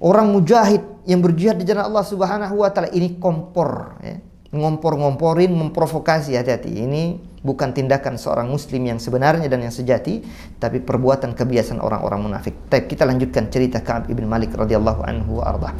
Orang 0.00 0.32
mujahid 0.32 0.82
yang 1.04 1.20
berjihad 1.20 1.60
di 1.60 1.68
jalan 1.68 1.92
Allah 1.92 2.02
Subhanahu 2.08 2.64
wa 2.64 2.70
taala 2.72 2.90
ini 2.90 3.20
kompor 3.20 4.00
ya 4.02 4.16
ngompor-ngomporin, 4.56 5.52
memprovokasi 5.52 6.34
hati-hati. 6.34 6.82
Ini 6.82 7.02
bukan 7.46 7.70
tindakan 7.70 8.18
seorang 8.18 8.50
muslim 8.50 8.90
yang 8.90 8.98
sebenarnya 8.98 9.46
dan 9.46 9.62
yang 9.62 9.70
sejati, 9.70 10.24
tapi 10.58 10.82
perbuatan 10.82 11.38
kebiasaan 11.38 11.78
orang-orang 11.78 12.26
munafik. 12.26 12.66
Tapi 12.66 12.90
kita 12.90 13.06
lanjutkan 13.06 13.46
cerita 13.52 13.84
Ka'ab 13.84 14.10
ibn 14.10 14.26
Malik 14.26 14.56
radhiyallahu 14.58 15.06
anhu 15.06 15.38
arda. 15.44 15.70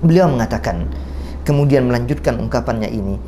Beliau 0.00 0.32
mengatakan, 0.32 0.88
kemudian 1.44 1.84
melanjutkan 1.84 2.40
ungkapannya 2.40 2.88
ini, 2.88 3.20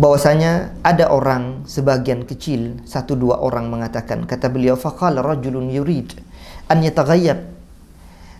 bahwasanya 0.00 0.80
ada 0.80 1.12
orang 1.12 1.68
sebagian 1.68 2.24
kecil, 2.24 2.80
satu 2.88 3.12
dua 3.12 3.44
orang 3.44 3.68
mengatakan, 3.68 4.24
kata 4.24 4.48
beliau, 4.48 4.78
faqala 4.78 5.20
rajulun 5.20 5.68
yurid 5.68 6.16
an 6.72 6.80
yataghayyab. 6.80 7.52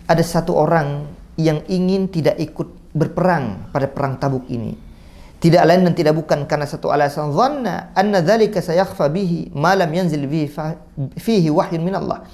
Ada 0.05 0.21
satu 0.21 0.53
orang 0.57 1.05
yang 1.37 1.61
ingin 1.69 2.09
tidak 2.09 2.37
ikut 2.41 2.93
berperang 2.95 3.69
pada 3.75 3.91
perang 3.91 4.15
Tabuk 4.15 4.47
ini 4.47 4.84
tidak 5.45 5.61
lain 5.69 5.85
dan 5.85 5.93
tidak 5.93 6.17
bukan 6.17 6.49
karena 6.49 6.65
satu 6.65 6.89
alasan 6.89 7.29
dhanna 7.29 7.93
anna 7.93 8.25
dzalika 8.25 8.65
sayakhfa 8.65 9.13
bihi 9.13 9.53
ma 9.53 9.77
lam 9.77 9.93
yanzil 9.93 10.25
bihi 10.25 10.49
fihi 11.21 11.53
wahyun 11.53 11.85
min 11.85 11.93
Allah. 11.93 12.25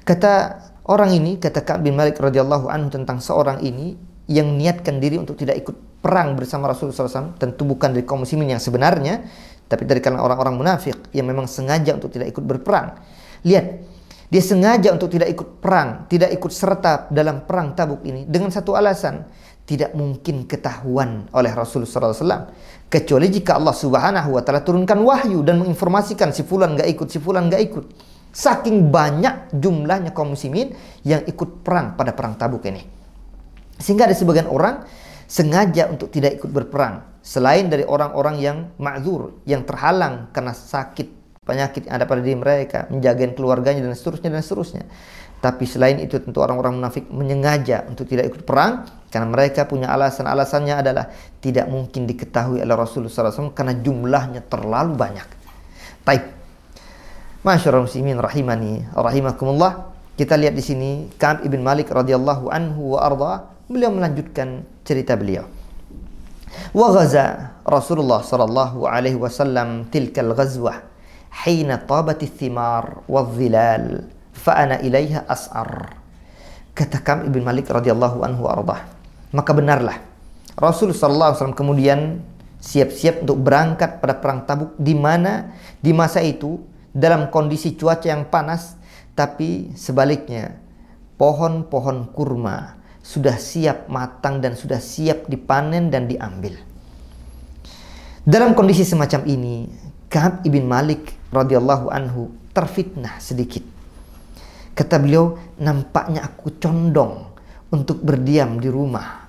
Kata 0.00 0.56
orang 0.88 1.12
ini, 1.12 1.36
kata 1.36 1.60
Ka'ab 1.60 1.84
bin 1.84 1.92
Malik 1.92 2.16
radhiyallahu 2.16 2.72
anhu 2.72 2.88
tentang 2.88 3.20
seorang 3.20 3.60
ini 3.60 3.94
yang 4.32 4.56
niatkan 4.56 4.96
diri 4.96 5.20
untuk 5.20 5.36
tidak 5.36 5.60
ikut 5.60 6.00
perang 6.00 6.32
bersama 6.34 6.72
Rasulullah 6.72 7.04
SAW, 7.06 7.36
tentu 7.36 7.68
bukan 7.68 7.92
dari 7.92 8.02
kaum 8.02 8.24
muslimin 8.24 8.56
yang 8.56 8.62
sebenarnya, 8.64 9.22
tapi 9.68 9.84
dari 9.84 10.00
kalangan 10.02 10.24
orang-orang 10.24 10.56
munafik 10.56 10.96
yang 11.14 11.28
memang 11.28 11.46
sengaja 11.46 11.94
untuk 11.94 12.10
tidak 12.10 12.34
ikut 12.34 12.42
berperang. 12.42 12.98
Lihat, 13.46 13.66
Dia 14.32 14.40
sengaja 14.40 14.88
untuk 14.96 15.12
tidak 15.12 15.28
ikut 15.28 15.60
perang, 15.60 16.08
tidak 16.08 16.32
ikut 16.32 16.48
serta 16.48 17.12
dalam 17.12 17.44
perang 17.44 17.76
Tabuk 17.76 18.00
ini 18.08 18.24
dengan 18.24 18.48
satu 18.48 18.72
alasan, 18.72 19.28
tidak 19.72 19.96
mungkin 19.96 20.44
ketahuan 20.44 21.32
oleh 21.32 21.48
Rasulullah 21.56 22.12
SAW 22.12 22.52
kecuali 22.92 23.32
jika 23.32 23.56
Allah 23.56 23.72
Subhanahu 23.72 24.36
wa 24.36 24.44
taala 24.44 24.60
turunkan 24.60 25.00
wahyu 25.00 25.40
dan 25.40 25.64
menginformasikan 25.64 26.28
si 26.36 26.44
fulan 26.44 26.76
gak 26.76 26.92
ikut, 26.92 27.08
si 27.08 27.16
fulan 27.16 27.48
gak 27.48 27.62
ikut. 27.72 27.84
Saking 28.32 28.92
banyak 28.92 29.56
jumlahnya 29.56 30.12
kaum 30.12 30.36
muslimin 30.36 30.76
yang 31.04 31.24
ikut 31.24 31.64
perang 31.64 31.96
pada 31.96 32.12
perang 32.12 32.36
Tabuk 32.36 32.68
ini. 32.68 32.84
Sehingga 33.80 34.04
ada 34.04 34.16
sebagian 34.16 34.48
orang 34.48 34.84
sengaja 35.24 35.88
untuk 35.88 36.12
tidak 36.12 36.36
ikut 36.36 36.52
berperang. 36.52 37.08
Selain 37.24 37.64
dari 37.72 37.88
orang-orang 37.88 38.36
yang 38.40 38.58
ma'zur, 38.76 39.40
yang 39.48 39.64
terhalang 39.64 40.28
karena 40.36 40.52
sakit 40.52 41.08
penyakit 41.42 41.88
yang 41.88 41.96
ada 41.96 42.04
pada 42.04 42.20
diri 42.20 42.36
mereka, 42.36 42.86
menjaga 42.92 43.24
keluarganya 43.32 43.82
dan 43.82 43.96
seterusnya 43.96 44.28
dan 44.30 44.42
seterusnya. 44.44 44.84
Tapi 45.42 45.64
selain 45.66 45.98
itu 45.98 46.22
tentu 46.22 46.38
orang-orang 46.38 46.78
munafik 46.78 47.10
menyengaja 47.10 47.88
untuk 47.90 48.06
tidak 48.06 48.30
ikut 48.30 48.46
perang 48.46 49.01
karena 49.12 49.28
mereka 49.28 49.68
punya 49.68 49.92
alasan-alasannya 49.92 50.80
adalah 50.80 51.12
tidak 51.44 51.68
mungkin 51.68 52.08
diketahui 52.08 52.64
oleh 52.64 52.72
Rasulullah 52.72 53.28
SAW 53.28 53.52
karena 53.52 53.76
jumlahnya 53.76 54.40
terlalu 54.48 54.96
banyak. 54.96 55.28
Baik. 56.00 56.24
Masyarakat 57.44 57.84
muslimin 57.84 58.16
rahimani 58.16 58.88
rahimakumullah. 58.96 59.92
Kita 60.16 60.40
lihat 60.40 60.56
di 60.56 60.64
sini 60.64 60.90
Ka'ab 61.20 61.44
ibn 61.44 61.60
Malik 61.60 61.92
radhiyallahu 61.92 62.48
anhu 62.48 62.96
wa 62.96 63.04
arda 63.04 63.32
beliau 63.68 63.92
melanjutkan 63.92 64.64
cerita 64.80 65.12
beliau. 65.12 65.44
Wa 66.72 66.88
ghaza 66.96 67.52
Rasulullah 67.68 68.24
sallallahu 68.24 68.88
alaihi 68.88 69.20
wasallam 69.20 69.92
tilkal 69.92 70.32
ghazwah 70.32 70.88
hina 71.44 71.80
tabati 71.84 72.28
thimar 72.28 73.04
wadhilal 73.08 74.08
fa 74.32 74.56
ana 74.64 74.80
ilaiha 74.80 75.24
as'ar 75.28 75.96
kata 76.72 77.00
Kam 77.04 77.28
ibn 77.28 77.40
Malik 77.44 77.68
radhiyallahu 77.68 78.24
anhu 78.24 78.48
ardah 78.48 78.91
maka 79.32 79.50
benarlah 79.56 80.12
Rasul 80.56 80.92
wasallam 80.92 81.56
kemudian 81.56 82.20
siap-siap 82.62 83.24
untuk 83.24 83.42
berangkat 83.42 83.98
pada 83.98 84.20
perang 84.20 84.44
Tabuk 84.44 84.76
di 84.78 84.94
mana 84.94 85.56
di 85.80 85.90
masa 85.90 86.20
itu 86.22 86.60
dalam 86.92 87.32
kondisi 87.32 87.74
cuaca 87.74 88.06
yang 88.06 88.28
panas 88.28 88.76
tapi 89.16 89.72
sebaliknya 89.74 90.60
pohon-pohon 91.16 92.12
kurma 92.12 92.78
sudah 93.02 93.34
siap 93.34 93.90
matang 93.90 94.38
dan 94.38 94.54
sudah 94.54 94.78
siap 94.78 95.26
dipanen 95.26 95.90
dan 95.90 96.06
diambil. 96.06 96.54
Dalam 98.22 98.54
kondisi 98.54 98.86
semacam 98.86 99.26
ini, 99.26 99.66
Ka'ab 100.06 100.46
ibn 100.46 100.62
Malik 100.62 101.10
radhiyallahu 101.34 101.90
anhu 101.90 102.30
terfitnah 102.54 103.18
sedikit. 103.18 103.66
Kata 104.78 105.02
beliau, 105.02 105.34
nampaknya 105.58 106.22
aku 106.22 106.54
condong 106.62 107.34
untuk 107.74 107.98
berdiam 108.06 108.62
di 108.62 108.70
rumah 108.70 109.21